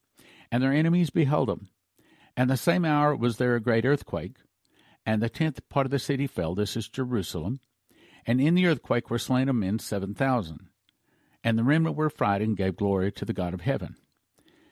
and 0.53 0.63
their 0.63 0.73
enemies 0.73 1.09
beheld 1.11 1.49
him. 1.49 1.69
And 2.37 2.51
the 2.51 2.59
same 2.59 2.85
hour 2.85 3.17
was 3.17 3.39
there 3.39 3.57
a 3.57 3.61
great 3.61 3.87
earthquake, 3.87 4.37
and 5.07 5.23
the 5.23 5.31
tenth 5.31 5.67
part 5.71 5.87
of 5.87 5.91
the 5.91 5.99
city 5.99 6.27
fell. 6.27 6.55
This 6.55 6.77
is 6.77 6.89
Jerusalem 6.89 7.61
and 8.31 8.41
in 8.41 8.55
the 8.55 8.65
earthquake 8.67 9.11
were 9.11 9.19
slain 9.19 9.49
of 9.49 9.57
men 9.57 9.81
seven 9.81 10.15
thousand. 10.15 10.69
And 11.43 11.59
the 11.59 11.65
remnant 11.65 11.97
were 11.97 12.09
frightened 12.09 12.51
and 12.51 12.57
gave 12.57 12.77
glory 12.77 13.11
to 13.11 13.25
the 13.25 13.33
God 13.33 13.55
of 13.55 13.61
heaven. 13.61 13.97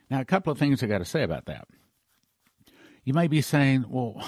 Now, 0.09 0.20
a 0.20 0.24
couple 0.24 0.52
of 0.52 0.61
things 0.61 0.80
I 0.80 0.87
got 0.87 0.98
to 0.98 1.04
say 1.04 1.24
about 1.24 1.46
that. 1.46 1.66
You 3.02 3.14
may 3.14 3.26
be 3.26 3.40
saying, 3.40 3.87
well, 3.88 4.24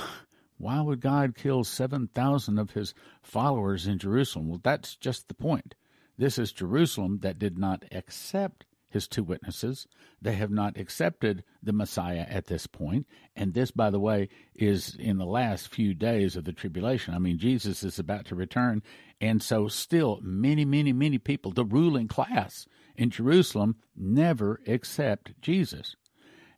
why 0.59 0.81
would 0.81 1.01
God 1.01 1.37
kill 1.37 1.63
7,000 1.63 2.59
of 2.59 2.73
his 2.73 2.93
followers 3.23 3.87
in 3.87 3.99
Jerusalem? 3.99 4.49
Well, 4.49 4.61
that's 4.65 4.97
just 4.97 5.29
the 5.29 5.35
point. 5.35 5.77
This 6.19 6.37
is 6.37 6.51
Jerusalem 6.51 7.21
that 7.23 7.39
did 7.39 7.57
not 7.57 7.85
accept 7.93 8.67
his 8.91 9.09
two 9.09 9.23
witnesses. 9.23 9.87
They 10.21 10.35
have 10.35 10.51
not 10.51 10.77
accepted 10.77 11.45
the 11.63 11.73
Messiah 11.73 12.27
at 12.29 12.47
this 12.47 12.67
point. 12.67 13.07
And 13.35 13.55
this, 13.55 13.71
by 13.71 13.91
the 13.91 14.01
way, 14.01 14.29
is 14.55 14.97
in 14.99 15.19
the 15.19 15.27
last 15.27 15.69
few 15.69 15.95
days 15.95 16.37
of 16.37 16.45
the 16.45 16.53
tribulation. 16.53 17.15
I 17.15 17.19
mean, 17.19 17.39
Jesus 17.39 17.83
is 17.83 17.99
about 17.99 18.27
to 18.27 18.35
return. 18.35 18.83
And 19.21 19.43
so, 19.43 19.69
still, 19.69 20.21
many, 20.23 20.65
many, 20.65 20.93
many 20.93 21.19
people, 21.19 21.53
the 21.53 21.65
ruling 21.65 22.09
class 22.09 22.67
in 22.97 23.11
Jerusalem, 23.11 23.77
never 23.97 24.61
accept 24.67 25.41
Jesus. 25.41 25.95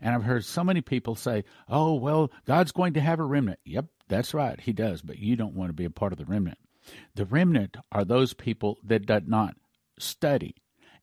And 0.01 0.15
I've 0.15 0.25
heard 0.25 0.45
so 0.45 0.65
many 0.65 0.81
people 0.81 1.15
say, 1.15 1.45
oh, 1.69 1.95
well, 1.95 2.33
God's 2.47 2.73
going 2.73 2.95
to 2.95 3.01
have 3.01 3.21
a 3.21 3.25
remnant. 3.25 3.61
Yep, 3.65 3.87
that's 4.09 4.35
right. 4.35 4.59
He 4.59 4.73
does. 4.73 5.03
But 5.03 5.19
you 5.19 5.37
don't 5.37 5.55
want 5.55 5.69
to 5.69 5.75
be 5.75 5.85
a 5.85 5.91
part 5.91 6.13
of 6.13 6.19
the 6.19 6.25
remnant. 6.25 6.59
The 7.15 7.27
remnant 7.27 7.77
are 7.93 8.05
those 8.05 8.35
people 8.35 8.79
that 8.85 9.07
did 9.07 9.29
not 9.29 9.55
study 9.99 10.57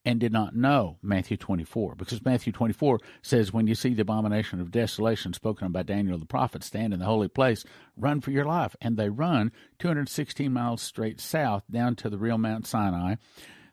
and 0.05 0.19
did 0.19 0.31
not 0.31 0.55
know 0.55 0.97
Matthew 1.01 1.37
24, 1.37 1.95
because 1.95 2.23
Matthew 2.23 2.53
24 2.53 2.99
says, 3.21 3.51
When 3.51 3.67
you 3.67 3.75
see 3.75 3.93
the 3.93 4.03
abomination 4.03 4.61
of 4.61 4.71
desolation 4.71 5.33
spoken 5.33 5.67
of 5.67 5.73
by 5.73 5.83
Daniel 5.83 6.17
the 6.17 6.25
prophet 6.25 6.63
stand 6.63 6.93
in 6.93 6.99
the 6.99 7.05
holy 7.05 7.27
place, 7.27 7.65
run 7.97 8.21
for 8.21 8.31
your 8.31 8.45
life. 8.45 8.75
And 8.81 8.97
they 8.97 9.09
run 9.09 9.51
216 9.79 10.51
miles 10.51 10.81
straight 10.81 11.19
south 11.19 11.63
down 11.69 11.95
to 11.97 12.09
the 12.09 12.17
real 12.17 12.37
Mount 12.37 12.65
Sinai. 12.65 13.15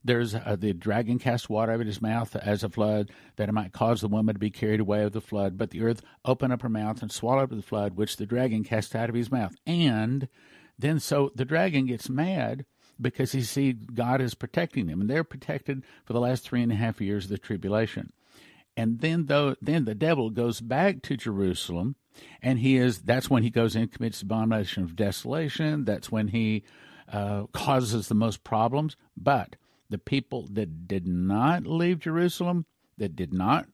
There's 0.05 0.35
uh, 0.35 0.57
the 0.59 0.73
dragon 0.73 1.19
cast 1.19 1.51
water 1.51 1.73
out 1.73 1.81
of 1.81 1.87
his 1.87 2.03
mouth 2.03 2.35
as 2.37 2.63
a 2.63 2.69
flood, 2.69 3.11
that 3.37 3.49
it 3.49 3.53
might 3.53 3.73
cause 3.73 4.01
the 4.01 4.09
woman 4.09 4.35
to 4.35 4.39
be 4.39 4.51
carried 4.51 4.79
away 4.81 5.03
of 5.03 5.13
the 5.13 5.21
flood. 5.21 5.59
But 5.59 5.71
the 5.71 5.83
earth 5.83 6.01
opened 6.25 6.53
up 6.53 6.63
her 6.63 6.69
mouth 6.69 7.03
and 7.03 7.11
swallowed 7.11 7.45
up 7.45 7.51
the 7.51 7.63
flood, 7.63 7.97
which 7.97 8.17
the 8.17 8.27
dragon 8.27 8.63
cast 8.63 8.95
out 8.95 9.09
of 9.09 9.17
his 9.17 9.33
mouth. 9.33 9.57
And 9.67 10.29
then 10.79 11.01
so 11.01 11.31
the 11.35 11.45
dragon 11.45 11.87
gets 11.87 12.09
mad 12.09 12.67
because 13.01 13.33
he 13.33 13.43
see 13.43 13.73
God 13.73 14.21
is 14.21 14.35
protecting 14.35 14.87
them, 14.87 15.01
and 15.01 15.11
they're 15.11 15.25
protected 15.25 15.83
for 16.05 16.13
the 16.13 16.21
last 16.21 16.45
three 16.45 16.63
and 16.63 16.73
a 16.73 16.77
half 16.77 17.01
years 17.01 17.25
of 17.25 17.31
the 17.31 17.39
tribulation. 17.39 18.13
And 18.77 19.01
then 19.01 19.27
though 19.27 19.57
then 19.61 19.85
the 19.85 19.95
devil 19.95 20.31
goes 20.31 20.61
back 20.61 21.03
to 21.03 21.17
Jerusalem, 21.17 21.97
and 22.43 22.59
he 22.59 22.77
is 22.77 23.01
that's 23.01 23.31
when 23.31 23.43
he 23.43 23.51
goes 23.51 23.75
in 23.75 23.83
and 23.83 23.93
commits 23.93 24.21
the 24.21 24.27
abomination 24.27 24.83
of 24.83 24.97
desolation. 24.97 25.85
That's 25.85 26.11
when 26.11 26.29
he 26.29 26.65
uh, 27.11 27.45
causes 27.53 28.09
the 28.09 28.15
most 28.15 28.45
problems. 28.45 28.97
But 29.17 29.57
the 29.89 29.99
people 29.99 30.49
that 30.53 30.89
did 30.89 31.07
not 31.07 31.67
leave 31.67 32.01
Jerusalem, 32.01 32.67
that 32.99 33.17
did 33.17 33.33
not 33.33 33.67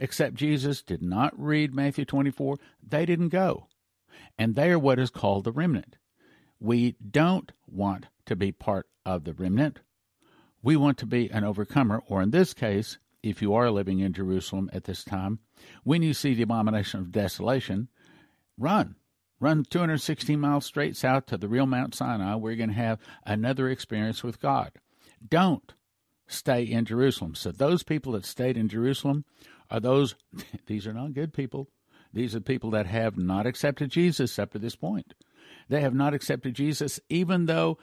accept 0.00 0.34
Jesus, 0.34 0.82
did 0.82 1.02
not 1.02 1.32
read 1.38 1.74
Matthew 1.74 2.04
24, 2.04 2.58
they 2.86 3.06
didn't 3.06 3.28
go. 3.30 3.68
And 4.38 4.54
they 4.54 4.70
are 4.70 4.78
what 4.78 4.98
is 4.98 5.10
called 5.10 5.44
the 5.44 5.52
remnant. 5.52 5.96
We 6.60 6.96
don't 7.10 7.52
want 7.66 8.06
to 8.26 8.36
be 8.36 8.52
part 8.52 8.86
of 9.04 9.24
the 9.24 9.34
remnant. 9.34 9.80
We 10.62 10.76
want 10.76 10.98
to 10.98 11.06
be 11.06 11.30
an 11.30 11.44
overcomer, 11.44 12.02
or 12.08 12.22
in 12.22 12.30
this 12.30 12.54
case, 12.54 12.98
if 13.22 13.42
you 13.42 13.54
are 13.54 13.70
living 13.70 14.00
in 14.00 14.12
Jerusalem 14.12 14.70
at 14.72 14.84
this 14.84 15.04
time, 15.04 15.38
when 15.82 16.02
you 16.02 16.14
see 16.14 16.34
the 16.34 16.42
abomination 16.42 17.00
of 17.00 17.12
desolation, 17.12 17.88
run. 18.58 18.96
Run 19.40 19.64
216 19.64 20.38
miles 20.38 20.64
straight 20.64 20.96
south 20.96 21.26
to 21.26 21.36
the 21.36 21.48
real 21.48 21.66
Mount 21.66 21.94
Sinai, 21.94 22.36
you're 22.36 22.56
going 22.56 22.68
to 22.70 22.74
have 22.74 22.98
another 23.26 23.68
experience 23.68 24.22
with 24.22 24.40
God. 24.40 24.72
Don't 25.26 25.74
stay 26.26 26.62
in 26.62 26.84
Jerusalem. 26.84 27.34
So, 27.34 27.50
those 27.50 27.82
people 27.82 28.12
that 28.12 28.24
stayed 28.24 28.56
in 28.56 28.68
Jerusalem 28.68 29.24
are 29.70 29.80
those, 29.80 30.14
these 30.66 30.86
are 30.86 30.92
not 30.92 31.14
good 31.14 31.32
people. 31.32 31.68
These 32.12 32.34
are 32.34 32.40
people 32.40 32.70
that 32.70 32.86
have 32.86 33.18
not 33.18 33.46
accepted 33.46 33.90
Jesus 33.90 34.38
up 34.38 34.52
to 34.52 34.58
this 34.58 34.76
point. 34.76 35.14
They 35.68 35.80
have 35.80 35.94
not 35.94 36.14
accepted 36.14 36.54
Jesus, 36.54 37.00
even 37.08 37.46
though 37.46 37.78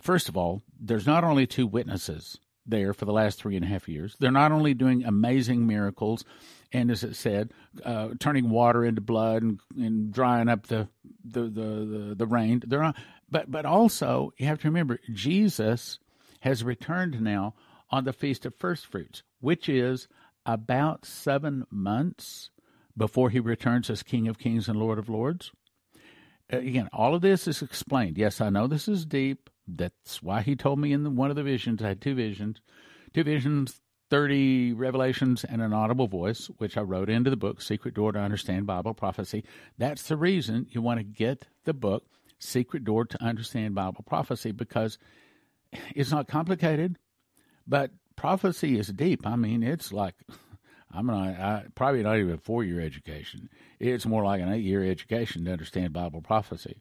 First 0.00 0.28
of 0.28 0.36
all, 0.36 0.62
there's 0.78 1.06
not 1.06 1.24
only 1.24 1.46
two 1.46 1.66
witnesses 1.66 2.38
there 2.66 2.92
for 2.92 3.04
the 3.04 3.12
last 3.12 3.38
three 3.40 3.56
and 3.56 3.64
a 3.64 3.68
half 3.68 3.88
years. 3.88 4.14
They're 4.18 4.30
not 4.30 4.52
only 4.52 4.74
doing 4.74 5.04
amazing 5.04 5.66
miracles, 5.66 6.24
and 6.72 6.90
as 6.90 7.02
it 7.02 7.16
said, 7.16 7.52
uh, 7.82 8.10
turning 8.20 8.50
water 8.50 8.84
into 8.84 9.00
blood 9.00 9.42
and, 9.42 9.60
and 9.76 10.12
drying 10.12 10.48
up 10.48 10.66
the 10.66 10.88
the, 11.24 11.42
the 11.42 11.48
the, 11.48 12.14
the 12.18 12.26
rain. 12.26 12.62
They're 12.66 12.82
not, 12.82 12.96
but 13.30 13.50
but 13.50 13.64
also 13.64 14.32
you 14.36 14.46
have 14.46 14.60
to 14.60 14.68
remember 14.68 14.98
Jesus 15.12 15.98
has 16.40 16.62
returned 16.62 17.20
now 17.20 17.54
on 17.90 18.04
the 18.04 18.12
feast 18.12 18.44
of 18.46 18.54
first 18.54 18.86
fruits, 18.86 19.22
which 19.40 19.68
is 19.68 20.08
about 20.44 21.04
seven 21.04 21.66
months 21.70 22.50
before 22.96 23.30
he 23.30 23.40
returns 23.40 23.88
as 23.88 24.02
King 24.02 24.28
of 24.28 24.38
Kings 24.38 24.68
and 24.68 24.78
Lord 24.78 24.98
of 24.98 25.08
Lords. 25.08 25.52
Again, 26.50 26.88
all 26.92 27.14
of 27.14 27.22
this 27.22 27.46
is 27.46 27.62
explained. 27.62 28.18
Yes, 28.18 28.40
I 28.40 28.50
know 28.50 28.66
this 28.66 28.88
is 28.88 29.04
deep. 29.04 29.50
That's 29.68 30.22
why 30.22 30.40
he 30.42 30.56
told 30.56 30.78
me 30.78 30.92
in 30.92 31.04
the, 31.04 31.10
one 31.10 31.30
of 31.30 31.36
the 31.36 31.42
visions. 31.42 31.82
I 31.82 31.88
had 31.88 32.00
two 32.00 32.14
visions, 32.14 32.60
two 33.12 33.22
visions, 33.22 33.80
30 34.10 34.72
revelations, 34.72 35.44
and 35.44 35.60
an 35.60 35.74
audible 35.74 36.08
voice, 36.08 36.50
which 36.56 36.76
I 36.78 36.80
wrote 36.80 37.10
into 37.10 37.28
the 37.28 37.36
book, 37.36 37.60
Secret 37.60 37.94
Door 37.94 38.12
to 38.12 38.20
Understand 38.20 38.66
Bible 38.66 38.94
Prophecy. 38.94 39.44
That's 39.76 40.04
the 40.04 40.16
reason 40.16 40.66
you 40.70 40.80
want 40.80 40.98
to 41.00 41.04
get 41.04 41.46
the 41.64 41.74
book, 41.74 42.04
Secret 42.38 42.84
Door 42.84 43.06
to 43.06 43.22
Understand 43.22 43.74
Bible 43.74 44.04
Prophecy, 44.06 44.52
because 44.52 44.98
it's 45.94 46.10
not 46.10 46.28
complicated, 46.28 46.96
but 47.66 47.90
prophecy 48.16 48.78
is 48.78 48.88
deep. 48.88 49.26
I 49.26 49.36
mean, 49.36 49.62
it's 49.62 49.92
like 49.92 50.14
I'm 50.90 51.06
not 51.06 51.28
I, 51.28 51.64
probably 51.74 52.02
not 52.02 52.18
even 52.18 52.34
a 52.34 52.38
four 52.38 52.64
year 52.64 52.80
education. 52.80 53.50
It's 53.78 54.06
more 54.06 54.24
like 54.24 54.40
an 54.40 54.52
eight 54.52 54.64
year 54.64 54.84
education 54.84 55.44
to 55.44 55.52
understand 55.52 55.92
Bible 55.92 56.22
prophecy. 56.22 56.78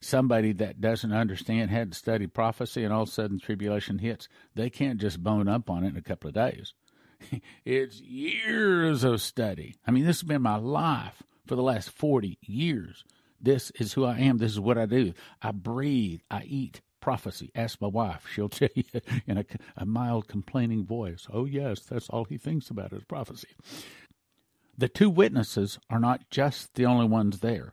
Somebody 0.00 0.52
that 0.52 0.80
doesn't 0.80 1.12
understand, 1.12 1.70
hadn't 1.70 1.94
studied 1.94 2.34
prophecy, 2.34 2.84
and 2.84 2.92
all 2.92 3.02
of 3.02 3.08
a 3.08 3.12
sudden 3.12 3.38
tribulation 3.38 3.98
hits, 3.98 4.28
they 4.54 4.70
can't 4.70 5.00
just 5.00 5.22
bone 5.22 5.48
up 5.48 5.70
on 5.70 5.84
it 5.84 5.88
in 5.88 5.96
a 5.96 6.02
couple 6.02 6.28
of 6.28 6.34
days. 6.34 6.74
it's 7.64 8.00
years 8.00 9.04
of 9.04 9.20
study. 9.20 9.76
I 9.86 9.90
mean, 9.90 10.04
this 10.04 10.20
has 10.20 10.28
been 10.28 10.42
my 10.42 10.56
life 10.56 11.22
for 11.46 11.56
the 11.56 11.62
last 11.62 11.90
40 11.90 12.38
years. 12.42 13.04
This 13.40 13.70
is 13.72 13.92
who 13.92 14.04
I 14.04 14.18
am. 14.18 14.38
This 14.38 14.52
is 14.52 14.60
what 14.60 14.78
I 14.78 14.86
do. 14.86 15.12
I 15.42 15.52
breathe. 15.52 16.20
I 16.30 16.42
eat 16.44 16.80
prophecy. 17.00 17.50
Ask 17.54 17.80
my 17.80 17.88
wife. 17.88 18.26
She'll 18.34 18.48
tell 18.48 18.68
you 18.74 18.84
in 19.26 19.38
a, 19.38 19.44
a 19.76 19.86
mild 19.86 20.28
complaining 20.28 20.84
voice, 20.84 21.26
Oh, 21.32 21.44
yes, 21.44 21.80
that's 21.80 22.08
all 22.08 22.24
he 22.24 22.38
thinks 22.38 22.70
about 22.70 22.92
is 22.92 23.04
prophecy. 23.04 23.48
The 24.78 24.88
two 24.88 25.08
witnesses 25.08 25.78
are 25.88 26.00
not 26.00 26.28
just 26.30 26.74
the 26.74 26.84
only 26.84 27.06
ones 27.06 27.40
there. 27.40 27.72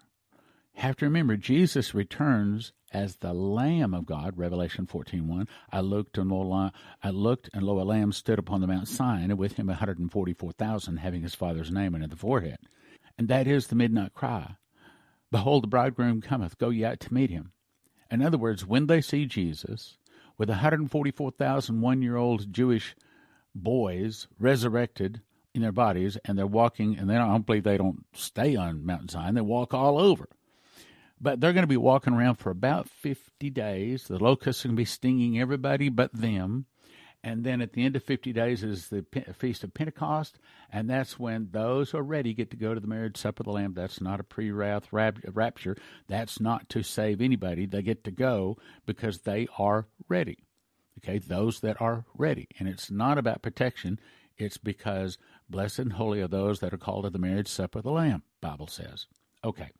Have 0.76 0.96
to 0.98 1.06
remember, 1.06 1.38
Jesus 1.38 1.94
returns 1.94 2.74
as 2.92 3.18
the 3.18 3.34
Lamb 3.34 3.94
of 3.94 4.06
God, 4.06 4.38
Revelation 4.38 4.86
14.1. 4.86 5.48
I 5.72 5.82
looked, 5.82 6.18
and 6.18 6.32
lo, 6.32 6.72
I 7.02 7.10
looked, 7.10 7.50
and 7.54 7.64
lo, 7.64 7.80
a 7.80 7.84
lamb 7.84 8.12
stood 8.12 8.40
upon 8.40 8.62
the 8.62 8.68
Mount 8.68 8.88
Sinai, 8.88 9.22
and 9.22 9.38
with 9.38 9.54
him 9.54 9.70
a 9.70 9.74
144,000, 9.74 10.98
having 10.98 11.22
his 11.22 11.36
father's 11.36 11.72
name 11.72 11.96
in 11.96 12.08
the 12.10 12.16
forehead. 12.16 12.58
And 13.18 13.28
that 13.28 13.48
is 13.48 13.68
the 13.68 13.76
midnight 13.76 14.14
cry. 14.14 14.56
Behold, 15.32 15.64
the 15.64 15.68
bridegroom 15.68 16.22
cometh, 16.22 16.58
go 16.58 16.70
ye 16.70 16.86
out 16.86 17.00
to 17.02 17.14
meet 17.14 17.30
him. 17.30 17.52
In 18.12 18.22
other 18.22 18.38
words, 18.38 18.66
when 18.66 18.88
they 18.88 19.02
see 19.02 19.26
Jesus 19.26 19.98
with 20.38 20.50
144,000 20.50 21.82
one 21.82 22.02
year 22.02 22.16
old 22.16 22.52
Jewish 22.52 22.96
boys 23.56 24.28
resurrected 24.40 25.22
in 25.54 25.62
their 25.62 25.72
bodies, 25.72 26.18
and 26.26 26.38
they're 26.38 26.48
walking, 26.48 26.98
and 26.98 27.10
they 27.10 27.14
don't, 27.14 27.30
I 27.30 27.32
don't 27.32 27.46
believe 27.46 27.64
they 27.64 27.78
don't 27.78 28.06
stay 28.14 28.56
on 28.56 28.86
Mount 28.86 29.12
Zion, 29.12 29.36
they 29.36 29.42
walk 29.42 29.74
all 29.74 30.00
over. 30.00 30.28
But 31.20 31.40
they're 31.40 31.54
going 31.54 31.64
to 31.64 31.68
be 31.68 31.78
walking 31.78 32.14
around 32.14 32.36
for 32.36 32.50
about 32.50 32.90
50 32.90 33.50
days. 33.50 34.06
The 34.06 34.18
locusts 34.18 34.66
are 34.66 34.68
going 34.68 34.76
to 34.76 34.82
be 34.82 34.86
stinging 34.86 35.40
everybody 35.40 35.90
but 35.90 36.14
them. 36.14 36.66
And 37.24 37.46
then 37.46 37.62
at 37.62 37.72
the 37.72 37.86
end 37.86 37.96
of 37.96 38.04
50 38.04 38.34
days 38.34 38.64
is 38.64 38.90
the 38.90 39.06
Feast 39.38 39.64
of 39.64 39.74
Pentecost, 39.74 40.40
and 40.70 40.90
that's 40.90 41.18
when 41.18 41.48
those 41.52 41.92
who 41.92 41.98
are 41.98 42.04
ready 42.04 42.34
get 42.34 42.52
to 42.52 42.58
go 42.58 42.74
to 42.74 42.82
the 42.82 42.88
marriage 42.88 43.16
supper 43.16 43.42
of 43.42 43.46
the 43.46 43.52
Lamb. 43.52 43.74
That's 43.74 44.02
not 44.02 44.20
a 44.20 44.26
pre 44.26 44.52
wrath 44.52 44.90
rapture. 44.92 45.78
That's 46.10 46.42
not 46.42 46.68
to 46.70 46.84
save 46.84 47.22
anybody. 47.22 47.66
They 47.66 47.82
get 47.82 48.04
to 48.04 48.12
go 48.12 48.58
because 48.86 49.20
they 49.20 49.48
are 49.58 49.88
ready. 50.10 50.40
Okay, 51.00 51.18
those 51.18 51.62
that 51.62 51.82
are 51.82 52.04
ready. 52.18 52.50
And 52.60 52.68
it's 52.68 52.92
not 52.92 53.18
about 53.18 53.42
protection, 53.42 54.00
it's 54.38 54.58
because 54.58 55.18
blessed 55.50 55.80
and 55.80 55.94
holy 55.94 56.22
are 56.22 56.28
those 56.28 56.60
that 56.60 56.74
are 56.74 56.78
called 56.78 57.06
to 57.06 57.10
the 57.10 57.20
marriage 57.20 57.48
supper 57.48 57.80
of 57.80 57.86
the 57.86 57.92
Lamb, 57.92 58.24
Bible 58.42 58.68
says. 58.68 59.08
Okay. 59.46 59.72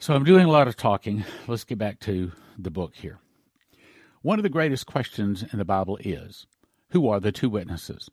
So 0.00 0.14
I'm 0.14 0.22
doing 0.22 0.46
a 0.46 0.50
lot 0.50 0.68
of 0.68 0.76
talking. 0.76 1.24
Let's 1.48 1.64
get 1.64 1.78
back 1.78 1.98
to 2.00 2.30
the 2.56 2.70
book 2.70 2.94
here. 2.94 3.18
One 4.22 4.38
of 4.38 4.44
the 4.44 4.48
greatest 4.48 4.86
questions 4.86 5.44
in 5.52 5.58
the 5.58 5.64
Bible 5.64 5.98
is 6.00 6.46
Who 6.90 7.08
are 7.08 7.18
the 7.18 7.32
two 7.32 7.50
witnesses? 7.50 8.08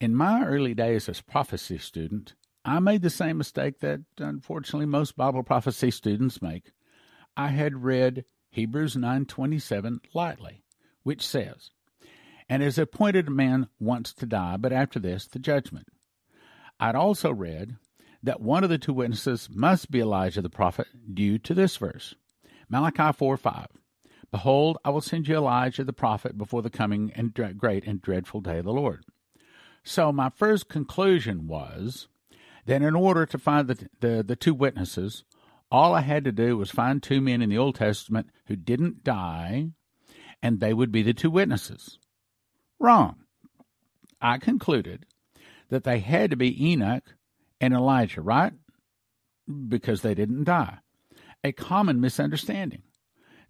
In 0.00 0.14
my 0.14 0.46
early 0.46 0.74
days 0.74 1.08
as 1.08 1.20
prophecy 1.20 1.76
student, 1.78 2.36
I 2.64 2.78
made 2.78 3.02
the 3.02 3.10
same 3.10 3.36
mistake 3.36 3.80
that 3.80 4.02
unfortunately 4.18 4.86
most 4.86 5.16
Bible 5.16 5.42
prophecy 5.42 5.90
students 5.90 6.40
make. 6.40 6.70
I 7.36 7.48
had 7.48 7.82
read 7.82 8.24
Hebrews 8.50 8.94
9:27 8.94 9.98
lightly, 10.14 10.62
which 11.02 11.26
says, 11.26 11.72
"And 12.48 12.62
as 12.62 12.78
appointed 12.78 13.26
a 13.26 13.32
man 13.32 13.66
wants 13.80 14.14
to 14.14 14.24
die, 14.26 14.56
but 14.56 14.72
after 14.72 15.00
this 15.00 15.26
the 15.26 15.40
judgment." 15.40 15.88
I'd 16.78 16.94
also 16.94 17.32
read 17.32 17.76
that 18.28 18.42
one 18.42 18.62
of 18.62 18.68
the 18.68 18.76
two 18.76 18.92
witnesses 18.92 19.48
must 19.50 19.90
be 19.90 20.00
Elijah 20.00 20.42
the 20.42 20.50
prophet 20.50 20.86
due 21.14 21.38
to 21.38 21.54
this 21.54 21.78
verse. 21.78 22.14
Malachi 22.68 23.10
4 23.16 23.38
5. 23.38 23.68
Behold, 24.30 24.76
I 24.84 24.90
will 24.90 25.00
send 25.00 25.26
you 25.26 25.36
Elijah 25.36 25.82
the 25.82 25.94
prophet 25.94 26.36
before 26.36 26.60
the 26.60 26.68
coming 26.68 27.10
and 27.14 27.32
great 27.32 27.86
and 27.86 28.02
dreadful 28.02 28.42
day 28.42 28.58
of 28.58 28.66
the 28.66 28.72
Lord. 28.74 29.06
So 29.82 30.12
my 30.12 30.28
first 30.28 30.68
conclusion 30.68 31.46
was 31.46 32.08
that 32.66 32.82
in 32.82 32.94
order 32.94 33.24
to 33.24 33.38
find 33.38 33.66
the, 33.66 33.88
the, 34.00 34.22
the 34.22 34.36
two 34.36 34.52
witnesses, 34.52 35.24
all 35.70 35.94
I 35.94 36.02
had 36.02 36.24
to 36.24 36.32
do 36.32 36.58
was 36.58 36.70
find 36.70 37.02
two 37.02 37.22
men 37.22 37.40
in 37.40 37.48
the 37.48 37.56
Old 37.56 37.76
Testament 37.76 38.28
who 38.44 38.56
didn't 38.56 39.04
die, 39.04 39.70
and 40.42 40.60
they 40.60 40.74
would 40.74 40.92
be 40.92 41.02
the 41.02 41.14
two 41.14 41.30
witnesses. 41.30 41.98
Wrong. 42.78 43.16
I 44.20 44.36
concluded 44.36 45.06
that 45.70 45.84
they 45.84 46.00
had 46.00 46.28
to 46.28 46.36
be 46.36 46.70
Enoch 46.70 47.14
and 47.60 47.74
Elijah, 47.74 48.20
right? 48.20 48.52
Because 49.68 50.02
they 50.02 50.14
didn't 50.14 50.44
die. 50.44 50.78
A 51.44 51.52
common 51.52 52.00
misunderstanding. 52.00 52.82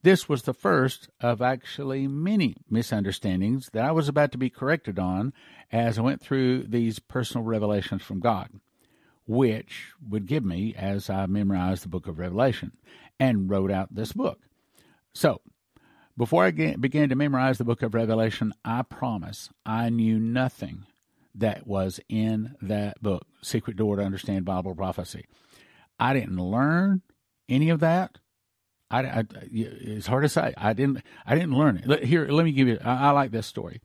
This 0.02 0.28
was 0.28 0.42
the 0.42 0.54
first 0.54 1.08
of 1.20 1.42
actually 1.42 2.06
many 2.06 2.56
misunderstandings 2.70 3.70
that 3.72 3.84
I 3.84 3.90
was 3.90 4.08
about 4.08 4.30
to 4.32 4.38
be 4.38 4.50
corrected 4.50 4.98
on 4.98 5.32
as 5.72 5.98
I 5.98 6.02
went 6.02 6.20
through 6.20 6.64
these 6.64 7.00
personal 7.00 7.44
revelations 7.44 8.02
from 8.02 8.20
God, 8.20 8.48
which 9.26 9.92
would 10.08 10.26
give 10.26 10.44
me 10.44 10.74
as 10.76 11.10
I 11.10 11.26
memorized 11.26 11.82
the 11.82 11.88
book 11.88 12.06
of 12.06 12.18
Revelation 12.18 12.72
and 13.18 13.50
wrote 13.50 13.72
out 13.72 13.94
this 13.94 14.12
book. 14.12 14.40
So, 15.14 15.40
before 16.16 16.44
I 16.44 16.50
began 16.50 17.08
to 17.08 17.16
memorize 17.16 17.58
the 17.58 17.64
book 17.64 17.82
of 17.82 17.94
Revelation, 17.94 18.52
I 18.64 18.82
promise 18.82 19.50
I 19.66 19.88
knew 19.88 20.18
nothing 20.18 20.84
that 21.38 21.66
was 21.66 22.00
in 22.08 22.54
that 22.62 23.02
book, 23.02 23.26
Secret 23.42 23.76
Door 23.76 23.96
to 23.96 24.02
Understand 24.02 24.44
Bible 24.44 24.74
Prophecy. 24.74 25.26
I 25.98 26.12
didn't 26.12 26.38
learn 26.38 27.02
any 27.48 27.70
of 27.70 27.80
that 27.80 28.18
I, 28.90 29.00
I, 29.00 29.24
it's 29.52 30.06
hard 30.06 30.22
to 30.22 30.28
say. 30.28 30.54
I 30.56 30.72
didn't. 30.72 31.02
I 31.26 31.34
didn't 31.34 31.54
learn 31.54 31.82
it. 31.84 32.04
Here, 32.04 32.26
let 32.26 32.44
me 32.44 32.52
give 32.52 32.68
you. 32.68 32.78
I, 32.82 33.08
I 33.08 33.10
like 33.10 33.30
this 33.30 33.46
story. 33.46 33.80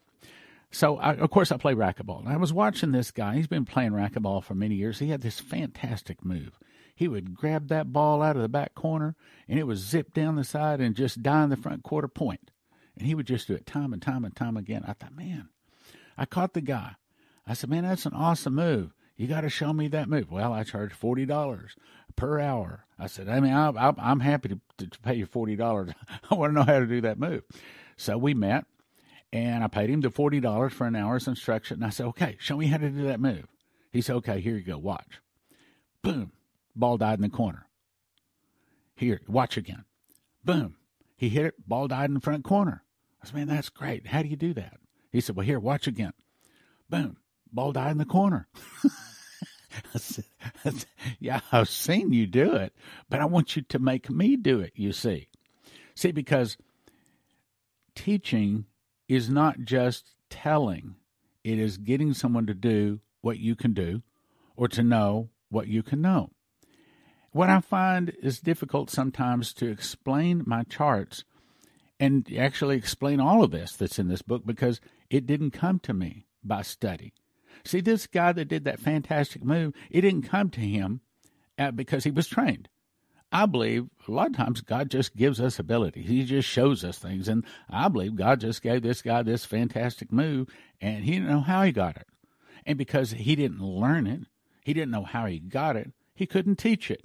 So, 0.71 0.97
I, 0.97 1.13
of 1.15 1.29
course, 1.29 1.51
I 1.51 1.57
play 1.57 1.75
racquetball. 1.75 2.25
I 2.25 2.37
was 2.37 2.53
watching 2.53 2.91
this 2.91 3.11
guy. 3.11 3.35
He's 3.35 3.47
been 3.47 3.65
playing 3.65 3.91
racquetball 3.91 4.43
for 4.43 4.55
many 4.55 4.75
years. 4.75 4.99
He 4.99 5.09
had 5.09 5.21
this 5.21 5.39
fantastic 5.39 6.25
move. 6.25 6.57
He 6.95 7.07
would 7.07 7.35
grab 7.35 7.67
that 7.67 7.91
ball 7.91 8.21
out 8.21 8.35
of 8.35 8.41
the 8.41 8.49
back 8.49 8.73
corner, 8.75 9.15
and 9.47 9.59
it 9.59 9.63
would 9.63 9.77
zip 9.77 10.13
down 10.13 10.35
the 10.35 10.43
side 10.43 10.79
and 10.79 10.95
just 10.95 11.21
die 11.21 11.43
in 11.43 11.49
the 11.49 11.57
front 11.57 11.83
quarter 11.83 12.07
point. 12.07 12.51
And 12.97 13.05
he 13.05 13.15
would 13.15 13.27
just 13.27 13.47
do 13.47 13.55
it 13.55 13.65
time 13.65 13.93
and 13.93 14.01
time 14.01 14.23
and 14.23 14.35
time 14.35 14.55
again. 14.55 14.83
I 14.87 14.93
thought, 14.93 15.15
man, 15.15 15.49
I 16.17 16.25
caught 16.25 16.53
the 16.53 16.61
guy. 16.61 16.95
I 17.45 17.53
said, 17.53 17.69
man, 17.69 17.83
that's 17.83 18.05
an 18.05 18.13
awesome 18.13 18.55
move. 18.55 18.93
You 19.15 19.27
got 19.27 19.41
to 19.41 19.49
show 19.49 19.73
me 19.73 19.87
that 19.89 20.09
move. 20.09 20.31
Well, 20.31 20.53
I 20.53 20.63
charge 20.63 20.93
forty 20.93 21.25
dollars 21.25 21.75
per 22.15 22.39
hour. 22.39 22.85
I 22.97 23.07
said, 23.07 23.29
I 23.29 23.39
mean, 23.39 23.53
I, 23.53 23.93
am 23.97 24.19
happy 24.19 24.49
to, 24.49 24.87
to 24.87 24.99
pay 25.01 25.15
you 25.15 25.25
forty 25.25 25.55
dollars. 25.55 25.91
I 26.31 26.35
want 26.35 26.51
to 26.51 26.55
know 26.55 26.63
how 26.63 26.79
to 26.79 26.87
do 26.87 27.01
that 27.01 27.19
move. 27.19 27.43
So 27.95 28.17
we 28.17 28.33
met, 28.33 28.65
and 29.31 29.63
I 29.63 29.67
paid 29.67 29.89
him 29.89 30.01
the 30.01 30.09
forty 30.09 30.39
dollars 30.39 30.73
for 30.73 30.87
an 30.87 30.95
hour's 30.95 31.27
instruction. 31.27 31.75
And 31.75 31.85
I 31.85 31.89
said, 31.89 32.07
okay, 32.07 32.37
show 32.39 32.57
me 32.57 32.67
how 32.67 32.77
to 32.77 32.89
do 32.89 33.03
that 33.03 33.19
move. 33.19 33.45
He 33.91 34.01
said, 34.01 34.15
okay, 34.17 34.41
here 34.41 34.57
you 34.57 34.63
go. 34.63 34.77
Watch. 34.77 35.21
Boom, 36.01 36.31
ball 36.75 36.97
died 36.97 37.19
in 37.19 37.23
the 37.23 37.29
corner. 37.29 37.67
Here, 38.95 39.21
watch 39.27 39.57
again. 39.57 39.85
Boom, 40.43 40.75
he 41.15 41.29
hit 41.29 41.45
it. 41.45 41.67
Ball 41.67 41.87
died 41.87 42.09
in 42.09 42.15
the 42.15 42.19
front 42.19 42.43
corner. 42.43 42.83
I 43.21 43.27
said, 43.27 43.35
man, 43.35 43.47
that's 43.47 43.69
great. 43.69 44.07
How 44.07 44.23
do 44.23 44.27
you 44.27 44.35
do 44.35 44.53
that? 44.55 44.77
He 45.11 45.21
said, 45.21 45.35
well, 45.35 45.45
here, 45.45 45.59
watch 45.59 45.87
again. 45.87 46.13
Boom, 46.89 47.17
ball 47.53 47.71
died 47.71 47.91
in 47.91 47.97
the 47.97 48.05
corner. 48.05 48.47
I 49.93 49.97
said, 49.97 50.25
yeah, 51.19 51.41
I've 51.51 51.69
seen 51.69 52.13
you 52.13 52.27
do 52.27 52.55
it, 52.55 52.73
but 53.09 53.19
I 53.19 53.25
want 53.25 53.55
you 53.55 53.61
to 53.63 53.79
make 53.79 54.09
me 54.09 54.35
do 54.35 54.59
it, 54.59 54.73
you 54.75 54.93
see. 54.93 55.27
See, 55.95 56.11
because 56.11 56.57
teaching 57.95 58.65
is 59.07 59.29
not 59.29 59.61
just 59.61 60.15
telling, 60.29 60.95
it 61.43 61.59
is 61.59 61.77
getting 61.77 62.13
someone 62.13 62.45
to 62.47 62.53
do 62.53 62.99
what 63.21 63.39
you 63.39 63.55
can 63.55 63.73
do 63.73 64.01
or 64.55 64.67
to 64.69 64.83
know 64.83 65.29
what 65.49 65.67
you 65.67 65.83
can 65.83 66.01
know. 66.01 66.31
What 67.31 67.49
I 67.49 67.61
find 67.61 68.13
is 68.21 68.39
difficult 68.39 68.89
sometimes 68.89 69.53
to 69.55 69.67
explain 69.67 70.43
my 70.45 70.63
charts 70.63 71.23
and 71.99 72.27
actually 72.37 72.75
explain 72.75 73.19
all 73.19 73.43
of 73.43 73.51
this 73.51 73.75
that's 73.75 73.97
in 73.97 74.07
this 74.07 74.21
book 74.21 74.45
because 74.45 74.79
it 75.09 75.25
didn't 75.25 75.51
come 75.51 75.79
to 75.79 75.93
me 75.93 76.27
by 76.43 76.61
study. 76.61 77.13
See, 77.65 77.81
this 77.81 78.07
guy 78.07 78.31
that 78.33 78.45
did 78.45 78.65
that 78.65 78.79
fantastic 78.79 79.43
move, 79.43 79.73
it 79.89 80.01
didn't 80.01 80.29
come 80.29 80.49
to 80.51 80.59
him 80.59 81.01
uh, 81.57 81.71
because 81.71 82.03
he 82.03 82.11
was 82.11 82.27
trained. 82.27 82.67
I 83.31 83.47
believe 83.47 83.89
a 84.07 84.11
lot 84.11 84.27
of 84.27 84.37
times 84.37 84.61
God 84.61 84.91
just 84.91 85.15
gives 85.15 85.41
us 85.41 85.57
ability. 85.57 86.03
He 86.03 86.23
just 86.23 86.47
shows 86.47 86.83
us 86.83 86.99
things. 86.99 87.27
And 87.27 87.43
I 87.67 87.87
believe 87.87 88.15
God 88.15 88.41
just 88.41 88.61
gave 88.61 88.83
this 88.83 89.01
guy 89.01 89.23
this 89.23 89.43
fantastic 89.43 90.11
move 90.11 90.49
and 90.79 91.03
he 91.03 91.13
didn't 91.13 91.29
know 91.29 91.41
how 91.41 91.63
he 91.63 91.71
got 91.71 91.97
it. 91.97 92.05
And 92.65 92.77
because 92.77 93.11
he 93.11 93.35
didn't 93.35 93.61
learn 93.61 94.05
it, 94.05 94.21
he 94.63 94.73
didn't 94.73 94.91
know 94.91 95.03
how 95.03 95.25
he 95.25 95.39
got 95.39 95.75
it, 95.75 95.91
he 96.13 96.27
couldn't 96.27 96.57
teach 96.57 96.91
it. 96.91 97.01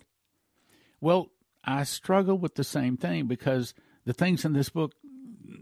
Well, 1.01 1.31
I 1.65 1.85
struggle 1.85 2.37
with 2.37 2.57
the 2.57 2.65
same 2.65 2.97
thing 2.97 3.27
because 3.27 3.73
the 4.05 4.13
things 4.13 4.45
in 4.45 4.53
this 4.53 4.69
book, 4.69 4.93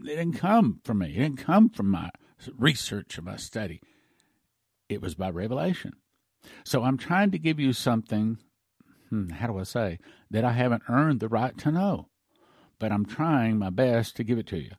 they 0.03 0.15
didn't 0.15 0.37
come 0.37 0.81
from 0.83 0.99
me. 0.99 1.11
It 1.15 1.19
didn't 1.19 1.37
come 1.37 1.69
from 1.69 1.89
my 1.89 2.09
research, 2.57 3.17
or 3.17 3.21
my 3.21 3.37
study. 3.37 3.81
It 4.89 5.01
was 5.01 5.15
by 5.15 5.29
revelation. 5.29 5.93
So 6.63 6.83
I'm 6.83 6.97
trying 6.97 7.31
to 7.31 7.39
give 7.39 7.59
you 7.59 7.73
something, 7.73 8.37
hmm, 9.09 9.29
how 9.29 9.47
do 9.47 9.59
I 9.59 9.63
say, 9.63 9.99
that 10.31 10.45
I 10.45 10.51
haven't 10.51 10.83
earned 10.87 11.19
the 11.19 11.27
right 11.27 11.57
to 11.59 11.71
know. 11.71 12.09
But 12.79 12.91
I'm 12.91 13.05
trying 13.05 13.57
my 13.57 13.69
best 13.69 14.15
to 14.17 14.23
give 14.23 14.37
it 14.37 14.47
to 14.47 14.57
you. 14.57 14.71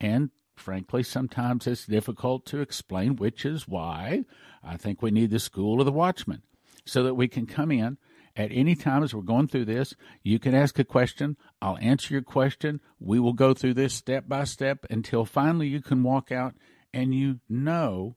And 0.00 0.30
frankly, 0.56 1.02
sometimes 1.02 1.66
it's 1.66 1.86
difficult 1.86 2.46
to 2.46 2.60
explain, 2.60 3.16
which 3.16 3.44
is 3.44 3.68
why 3.68 4.24
I 4.62 4.76
think 4.76 5.00
we 5.02 5.10
need 5.10 5.30
the 5.30 5.38
School 5.38 5.80
of 5.80 5.86
the 5.86 5.92
Watchman 5.92 6.42
so 6.84 7.02
that 7.04 7.14
we 7.14 7.28
can 7.28 7.46
come 7.46 7.70
in 7.70 7.96
at 8.36 8.50
any 8.52 8.74
time 8.74 9.02
as 9.02 9.14
we're 9.14 9.22
going 9.22 9.48
through 9.48 9.64
this. 9.64 9.94
You 10.22 10.38
can 10.38 10.54
ask 10.54 10.78
a 10.78 10.84
question. 10.84 11.36
I'll 11.62 11.78
answer 11.78 12.12
your 12.12 12.22
question. 12.22 12.80
We 12.98 13.20
will 13.20 13.32
go 13.32 13.54
through 13.54 13.74
this 13.74 13.94
step 13.94 14.28
by 14.28 14.44
step 14.44 14.84
until 14.90 15.24
finally 15.24 15.68
you 15.68 15.80
can 15.80 16.02
walk 16.02 16.32
out 16.32 16.54
and 16.92 17.14
you 17.14 17.40
know, 17.48 18.16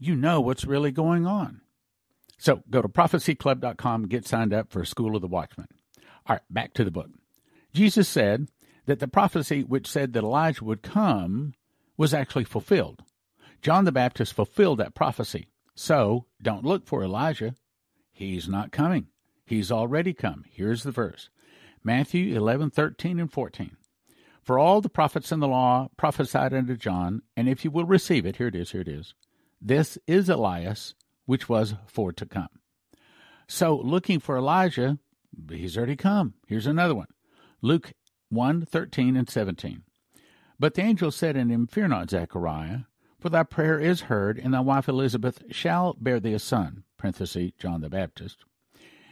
you 0.00 0.16
know 0.16 0.40
what's 0.40 0.64
really 0.64 0.90
going 0.90 1.26
on. 1.26 1.60
So 2.38 2.62
go 2.70 2.80
to 2.80 2.88
prophecyclub.com, 2.88 4.08
get 4.08 4.26
signed 4.26 4.54
up 4.54 4.70
for 4.70 4.84
School 4.84 5.14
of 5.14 5.20
the 5.20 5.28
Watchman. 5.28 5.68
All 6.26 6.36
right, 6.36 6.42
back 6.48 6.72
to 6.74 6.84
the 6.84 6.90
book. 6.90 7.10
Jesus 7.74 8.08
said 8.08 8.48
that 8.86 8.98
the 8.98 9.06
prophecy 9.06 9.62
which 9.62 9.86
said 9.86 10.14
that 10.14 10.24
Elijah 10.24 10.64
would 10.64 10.82
come 10.82 11.52
was 11.98 12.14
actually 12.14 12.44
fulfilled. 12.44 13.02
John 13.60 13.84
the 13.84 13.92
Baptist 13.92 14.32
fulfilled 14.32 14.78
that 14.78 14.94
prophecy. 14.94 15.48
So 15.74 16.24
don't 16.42 16.64
look 16.64 16.86
for 16.86 17.04
Elijah. 17.04 17.54
He's 18.10 18.48
not 18.48 18.72
coming. 18.72 19.08
He's 19.44 19.70
already 19.70 20.14
come. 20.14 20.44
Here's 20.50 20.82
the 20.82 20.92
verse 20.92 21.28
Matthew 21.84 22.34
11, 22.34 22.70
13, 22.70 23.20
and 23.20 23.30
14. 23.30 23.76
For 24.42 24.58
all 24.58 24.80
the 24.80 24.88
prophets 24.88 25.30
in 25.30 25.40
the 25.40 25.48
law 25.48 25.90
prophesied 25.98 26.54
unto 26.54 26.76
John, 26.76 27.22
and 27.36 27.48
if 27.48 27.64
you 27.64 27.70
will 27.70 27.84
receive 27.84 28.24
it, 28.24 28.36
here 28.36 28.48
it 28.48 28.54
is, 28.54 28.72
here 28.72 28.80
it 28.80 28.88
is. 28.88 29.14
This 29.60 29.98
is 30.06 30.28
Elias, 30.28 30.94
which 31.26 31.48
was 31.48 31.74
for 31.86 32.12
to 32.12 32.26
come. 32.26 32.48
So, 33.46 33.76
looking 33.76 34.20
for 34.20 34.36
Elijah, 34.36 34.98
he's 35.50 35.76
already 35.76 35.96
come. 35.96 36.34
Here's 36.46 36.66
another 36.66 36.94
one 36.94 37.08
Luke 37.60 37.92
1 38.30 38.64
13 38.64 39.16
and 39.16 39.28
17. 39.28 39.82
But 40.58 40.74
the 40.74 40.82
angel 40.82 41.10
said 41.10 41.36
unto 41.36 41.52
him, 41.52 41.66
Fear 41.66 41.88
not, 41.88 42.10
Zechariah, 42.10 42.80
for 43.18 43.28
thy 43.28 43.42
prayer 43.42 43.78
is 43.78 44.02
heard, 44.02 44.38
and 44.38 44.54
thy 44.54 44.60
wife 44.60 44.88
Elizabeth 44.88 45.42
shall 45.50 45.94
bear 46.00 46.20
thee 46.20 46.34
a 46.34 46.38
son, 46.38 46.84
John 47.58 47.80
the 47.80 47.90
Baptist. 47.90 48.44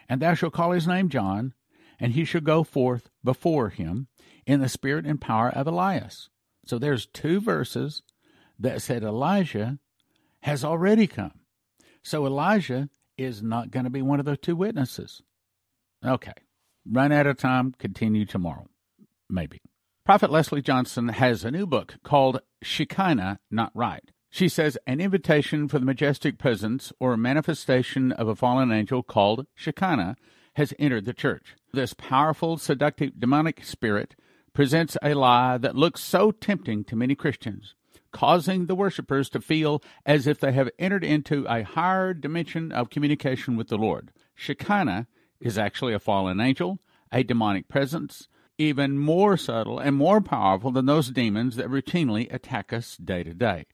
And 0.09 0.23
thou 0.23 0.35
shalt 0.35 0.55
call 0.55 0.73
his 0.73 0.87
name 0.87 1.09
John, 1.09 1.53
and 1.99 2.13
he 2.13 2.25
shall 2.25 2.41
go 2.41 2.65
forth 2.65 3.11
before 3.23 3.71
him 3.71 4.09
in 4.47 4.61
the 4.61 4.69
spirit 4.69 5.05
and 5.05 5.21
power 5.21 5.51
of 5.51 5.67
Elias. 5.67 6.31
So 6.65 6.79
there's 6.79 7.07
two 7.07 7.41
verses 7.41 8.03
that 8.59 8.83
said 8.83 9.03
Elijah 9.03 9.79
has 10.43 10.65
already 10.65 11.07
come. 11.07 11.33
So 12.03 12.27
Elijah 12.27 12.89
is 13.17 13.43
not 13.43 13.71
going 13.71 13.85
to 13.85 13.91
be 13.91 14.03
one 14.03 14.21
of 14.21 14.27
those 14.27 14.39
two 14.39 14.57
witnesses. 14.57 15.23
Okay. 16.05 16.33
Run 16.91 17.13
out 17.13 17.27
of 17.27 17.37
time. 17.37 17.75
Continue 17.79 18.25
tomorrow. 18.25 18.67
Maybe. 19.29 19.61
Prophet 20.07 20.31
Leslie 20.31 20.63
Johnson 20.63 21.09
has 21.09 21.45
a 21.45 21.51
new 21.51 21.67
book 21.67 21.97
called 22.03 22.41
Shekinah 22.63 23.41
Not 23.51 23.73
Right. 23.75 24.11
She 24.31 24.49
says 24.49 24.79
an 24.87 25.01
invitation 25.01 25.69
for 25.69 25.79
the 25.79 25.85
majestic 25.85 26.39
presence 26.39 26.93
or 27.01 27.17
manifestation 27.17 28.13
of 28.13 28.29
a 28.29 28.37
fallen 28.37 28.71
angel 28.73 29.03
called 29.03 29.47
Shekinah 29.55 30.17
has 30.55 30.75
entered 30.79 31.05
the 31.05 31.13
church. 31.13 31.57
This 31.73 31.95
powerful, 31.95 32.57
seductive, 32.59 33.19
demonic 33.19 33.65
spirit 33.65 34.15
presents 34.53 34.97
a 35.03 35.15
lie 35.15 35.59
that 35.59 35.77
looks 35.77 36.03
so 36.03 36.31
tempting 36.31 36.85
to 36.85 36.97
many 36.97 37.15
Christians, 37.15 37.75
causing 38.13 38.67
the 38.67 38.75
worshippers 38.75 39.29
to 39.31 39.41
feel 39.41 39.83
as 40.07 40.27
if 40.27 40.41
they 40.41 40.53
have 40.53 40.71
entered 40.79 41.05
into 41.05 41.47
a 41.49 41.63
higher 41.63 42.15
dimension 42.15 42.73
of 42.73 42.91
communication 42.91 43.57
with 43.57 43.69
the 43.69 43.79
Lord. 43.79 44.11
Shekinah 44.35 45.07
is 45.41 45.59
actually 45.59 45.95
a 45.95 45.99
fallen 45.99 46.41
angel, 46.41 46.79
a 47.13 47.23
demonic 47.23 47.69
presence, 47.69 48.29
even 48.59 48.99
more 48.99 49.37
subtle 49.37 49.79
and 49.79 49.97
more 49.97 50.21
powerful 50.21 50.71
than 50.71 50.87
those 50.87 51.11
demons 51.11 51.57
that 51.57 51.69
routinely 51.69 52.33
attack 52.33 52.73
us 52.73 52.97
day 52.97 53.23
to 53.23 53.35
day. 53.35 53.67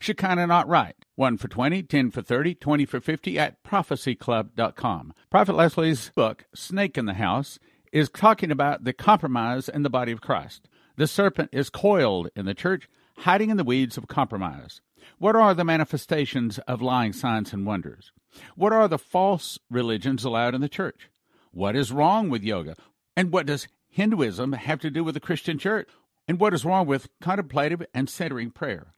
Shekinah 0.00 0.46
Not 0.46 0.66
Right. 0.66 0.96
1 1.16 1.36
for 1.36 1.48
20, 1.48 1.82
10 1.82 2.10
for 2.10 2.22
30, 2.22 2.54
20 2.54 2.86
for 2.86 3.00
50 3.00 3.38
at 3.38 3.62
prophecyclub.com. 3.62 5.12
Prophet 5.28 5.52
Leslie's 5.54 6.10
book, 6.14 6.46
Snake 6.54 6.96
in 6.96 7.04
the 7.04 7.14
House, 7.14 7.58
is 7.92 8.08
talking 8.08 8.50
about 8.50 8.84
the 8.84 8.94
compromise 8.94 9.68
in 9.68 9.82
the 9.82 9.90
body 9.90 10.12
of 10.12 10.22
Christ. 10.22 10.68
The 10.96 11.06
serpent 11.06 11.50
is 11.52 11.68
coiled 11.68 12.30
in 12.34 12.46
the 12.46 12.54
church, 12.54 12.88
hiding 13.20 13.50
in 13.50 13.58
the 13.58 13.64
weeds 13.64 13.98
of 13.98 14.08
compromise. 14.08 14.80
What 15.18 15.36
are 15.36 15.52
the 15.52 15.64
manifestations 15.64 16.58
of 16.60 16.80
lying 16.80 17.12
signs 17.12 17.52
and 17.52 17.66
wonders? 17.66 18.12
What 18.56 18.72
are 18.72 18.88
the 18.88 18.98
false 18.98 19.58
religions 19.70 20.24
allowed 20.24 20.54
in 20.54 20.62
the 20.62 20.68
church? 20.68 21.10
What 21.52 21.76
is 21.76 21.92
wrong 21.92 22.30
with 22.30 22.42
yoga? 22.42 22.76
And 23.16 23.30
what 23.30 23.46
does 23.46 23.68
Hinduism 23.90 24.52
have 24.52 24.80
to 24.80 24.90
do 24.90 25.04
with 25.04 25.14
the 25.14 25.20
Christian 25.20 25.58
church? 25.58 25.88
And 26.26 26.40
what 26.40 26.54
is 26.54 26.64
wrong 26.64 26.86
with 26.86 27.08
contemplative 27.20 27.84
and 27.92 28.08
centering 28.08 28.50
prayer? 28.50 28.94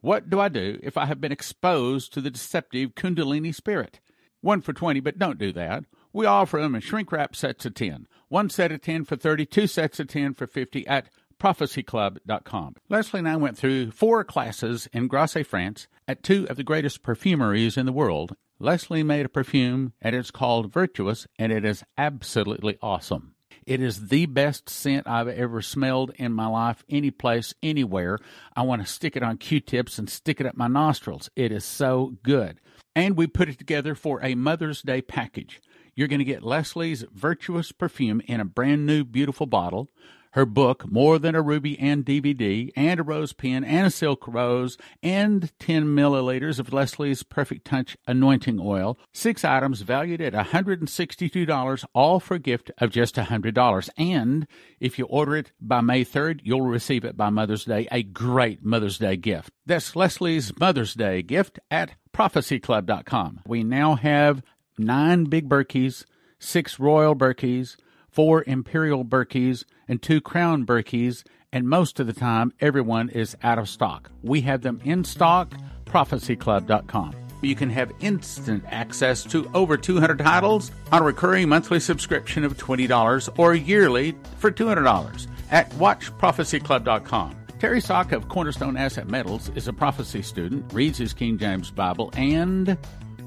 What 0.00 0.30
do 0.30 0.38
I 0.38 0.48
do 0.48 0.78
if 0.82 0.96
I 0.96 1.06
have 1.06 1.20
been 1.20 1.32
exposed 1.32 2.12
to 2.12 2.20
the 2.20 2.30
deceptive 2.30 2.94
Kundalini 2.94 3.54
spirit? 3.54 4.00
One 4.40 4.60
for 4.60 4.74
20, 4.74 5.00
but 5.00 5.18
don't 5.18 5.38
do 5.38 5.50
that. 5.52 5.84
We 6.12 6.26
offer 6.26 6.60
them 6.60 6.74
in 6.74 6.82
shrink 6.82 7.10
wrap 7.10 7.34
sets 7.34 7.64
of 7.64 7.74
10. 7.74 8.06
One 8.28 8.50
set 8.50 8.70
of 8.70 8.82
10 8.82 9.06
for 9.06 9.16
30, 9.16 9.46
two 9.46 9.66
sets 9.66 9.98
of 9.98 10.06
10 10.06 10.34
for 10.34 10.46
50 10.46 10.86
at 10.86 11.08
prophecyclub.com. 11.38 12.76
Leslie 12.88 13.18
and 13.18 13.28
I 13.28 13.36
went 13.36 13.58
through 13.58 13.90
four 13.90 14.24
classes 14.24 14.88
in 14.92 15.08
Grasse, 15.08 15.46
France, 15.46 15.88
at 16.06 16.22
two 16.22 16.46
of 16.48 16.56
the 16.56 16.64
greatest 16.64 17.02
perfumeries 17.02 17.76
in 17.76 17.86
the 17.86 17.92
world. 17.92 18.36
Leslie 18.58 19.02
made 19.02 19.26
a 19.26 19.28
perfume, 19.28 19.92
and 20.00 20.14
it's 20.14 20.30
called 20.30 20.72
Virtuous, 20.72 21.26
and 21.38 21.52
it 21.52 21.64
is 21.64 21.82
absolutely 21.98 22.78
awesome. 22.80 23.34
It 23.66 23.80
is 23.80 24.08
the 24.08 24.26
best 24.26 24.68
scent 24.68 25.08
I've 25.08 25.28
ever 25.28 25.62
smelled 25.62 26.12
in 26.16 26.32
my 26.32 26.46
life, 26.46 26.84
any 26.88 27.10
place, 27.10 27.54
anywhere. 27.62 28.18
I 28.54 28.62
want 28.62 28.82
to 28.82 28.92
stick 28.92 29.16
it 29.16 29.22
on 29.22 29.38
Q 29.38 29.60
tips 29.60 29.98
and 29.98 30.08
stick 30.08 30.40
it 30.40 30.46
up 30.46 30.56
my 30.56 30.68
nostrils. 30.68 31.30
It 31.34 31.50
is 31.50 31.64
so 31.64 32.14
good. 32.22 32.60
And 32.94 33.16
we 33.16 33.26
put 33.26 33.48
it 33.48 33.58
together 33.58 33.94
for 33.94 34.22
a 34.22 34.34
Mother's 34.34 34.82
Day 34.82 35.00
package. 35.00 35.60
You're 35.94 36.08
going 36.08 36.18
to 36.18 36.24
get 36.24 36.42
Leslie's 36.42 37.04
Virtuous 37.12 37.72
perfume 37.72 38.20
in 38.26 38.40
a 38.40 38.44
brand 38.44 38.84
new, 38.84 39.04
beautiful 39.04 39.46
bottle 39.46 39.88
her 40.34 40.44
book, 40.44 40.90
More 40.90 41.20
Than 41.20 41.36
a 41.36 41.42
Ruby 41.42 41.78
and 41.78 42.04
DVD, 42.04 42.72
and 42.74 42.98
a 42.98 43.04
rose 43.04 43.32
pen 43.32 43.62
and 43.62 43.86
a 43.86 43.90
silk 43.90 44.26
rose, 44.26 44.76
and 45.00 45.56
10 45.60 45.84
milliliters 45.84 46.58
of 46.58 46.72
Leslie's 46.72 47.22
Perfect 47.22 47.64
Touch 47.64 47.96
anointing 48.08 48.58
oil. 48.60 48.98
Six 49.12 49.44
items 49.44 49.82
valued 49.82 50.20
at 50.20 50.32
$162, 50.32 51.84
all 51.94 52.18
for 52.18 52.34
a 52.34 52.40
gift 52.40 52.72
of 52.78 52.90
just 52.90 53.14
$100. 53.14 53.88
And 53.96 54.48
if 54.80 54.98
you 54.98 55.04
order 55.06 55.36
it 55.36 55.52
by 55.60 55.80
May 55.80 56.04
3rd, 56.04 56.40
you'll 56.42 56.62
receive 56.62 57.04
it 57.04 57.16
by 57.16 57.30
Mother's 57.30 57.64
Day, 57.64 57.86
a 57.92 58.02
great 58.02 58.64
Mother's 58.64 58.98
Day 58.98 59.16
gift. 59.16 59.52
That's 59.64 59.94
Leslie's 59.94 60.58
Mother's 60.58 60.94
Day 60.94 61.22
gift 61.22 61.60
at 61.70 61.92
prophecyclub.com. 62.12 63.42
We 63.46 63.62
now 63.62 63.94
have 63.94 64.42
nine 64.76 65.24
big 65.24 65.48
Berkeys, 65.48 66.04
six 66.40 66.80
Royal 66.80 67.14
Berkeys, 67.14 67.76
four 68.14 68.44
Imperial 68.46 69.04
Berkeys, 69.04 69.64
and 69.88 70.00
two 70.00 70.20
Crown 70.20 70.64
Berkeys, 70.64 71.24
and 71.52 71.68
most 71.68 71.98
of 71.98 72.06
the 72.06 72.12
time, 72.12 72.52
everyone 72.60 73.08
is 73.10 73.36
out 73.42 73.58
of 73.58 73.68
stock. 73.68 74.10
We 74.22 74.40
have 74.42 74.62
them 74.62 74.80
in 74.84 75.02
stock, 75.02 75.52
prophecyclub.com. 75.84 77.14
You 77.42 77.56
can 77.56 77.70
have 77.70 77.92
instant 78.00 78.64
access 78.68 79.24
to 79.24 79.50
over 79.52 79.76
200 79.76 80.20
titles 80.20 80.70
on 80.92 81.02
a 81.02 81.04
recurring 81.04 81.48
monthly 81.48 81.80
subscription 81.80 82.44
of 82.44 82.56
$20 82.56 83.38
or 83.38 83.54
yearly 83.54 84.14
for 84.38 84.50
$200 84.50 85.26
at 85.50 85.70
watchprophecyclub.com. 85.72 87.36
Terry 87.58 87.80
Sock 87.80 88.12
of 88.12 88.28
Cornerstone 88.28 88.76
Asset 88.76 89.08
Metals 89.08 89.50
is 89.56 89.68
a 89.68 89.72
prophecy 89.72 90.22
student, 90.22 90.72
reads 90.72 90.98
his 90.98 91.12
King 91.12 91.36
James 91.36 91.70
Bible, 91.70 92.10
and 92.16 92.78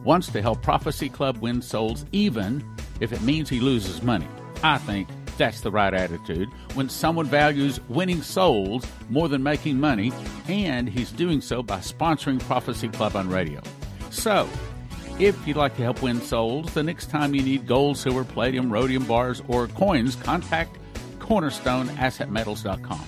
wants 0.04 0.30
to 0.30 0.42
help 0.42 0.62
Prophecy 0.62 1.10
Club 1.10 1.38
win 1.40 1.62
souls 1.62 2.06
even 2.12 2.64
if 3.00 3.12
it 3.12 3.22
means 3.22 3.50
he 3.50 3.60
loses 3.60 4.02
money. 4.02 4.28
I 4.64 4.78
think 4.78 5.10
that's 5.38 5.62
the 5.62 5.72
right 5.72 5.94
attitude 5.94 6.50
when 6.74 6.90
someone 6.90 7.28
values 7.28 7.80
winning 7.90 8.22
souls 8.22 8.86
more 9.10 9.30
than 9.30 9.44
making 9.44 9.80
money, 9.80 10.12
and 10.48 10.90
he's 10.90 11.12
doing 11.12 11.42
so 11.42 11.62
by 11.62 11.78
sponsoring 11.80 12.40
Prophecy 12.40 12.88
Club 12.90 13.16
on 13.16 13.30
radio. 13.30 13.62
So, 14.10 14.50
if 15.20 15.48
you'd 15.48 15.58
like 15.58 15.76
to 15.78 15.84
help 15.84 16.02
win 16.02 16.22
souls, 16.22 16.74
the 16.74 16.84
next 16.84 17.10
time 17.10 17.36
you 17.36 17.42
need 17.42 17.68
gold, 17.68 17.98
silver, 17.98 18.24
palladium, 18.24 18.72
rhodium 18.72 19.04
bars, 19.06 19.42
or 19.48 19.68
coins, 19.68 20.16
contact 20.16 20.78
cornerstoneassetmetals.com. 21.20 23.06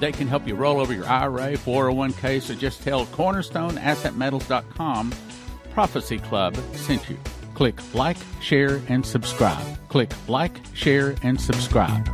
They 0.00 0.12
can 0.12 0.28
help 0.28 0.46
you 0.46 0.54
roll 0.54 0.80
over 0.80 0.94
your 0.94 1.06
IRA, 1.06 1.52
401k, 1.52 2.40
so 2.40 2.54
just 2.54 2.82
tell 2.82 3.04
cornerstoneassetmetals.com 3.06 5.12
Prophecy 5.70 6.18
Club 6.18 6.56
sent 6.74 7.08
you. 7.08 7.18
Click 7.60 7.78
like, 7.92 8.16
share, 8.40 8.80
and 8.88 9.04
subscribe. 9.04 9.66
Click 9.90 10.10
like, 10.28 10.58
share, 10.72 11.14
and 11.22 11.38
subscribe. 11.38 12.08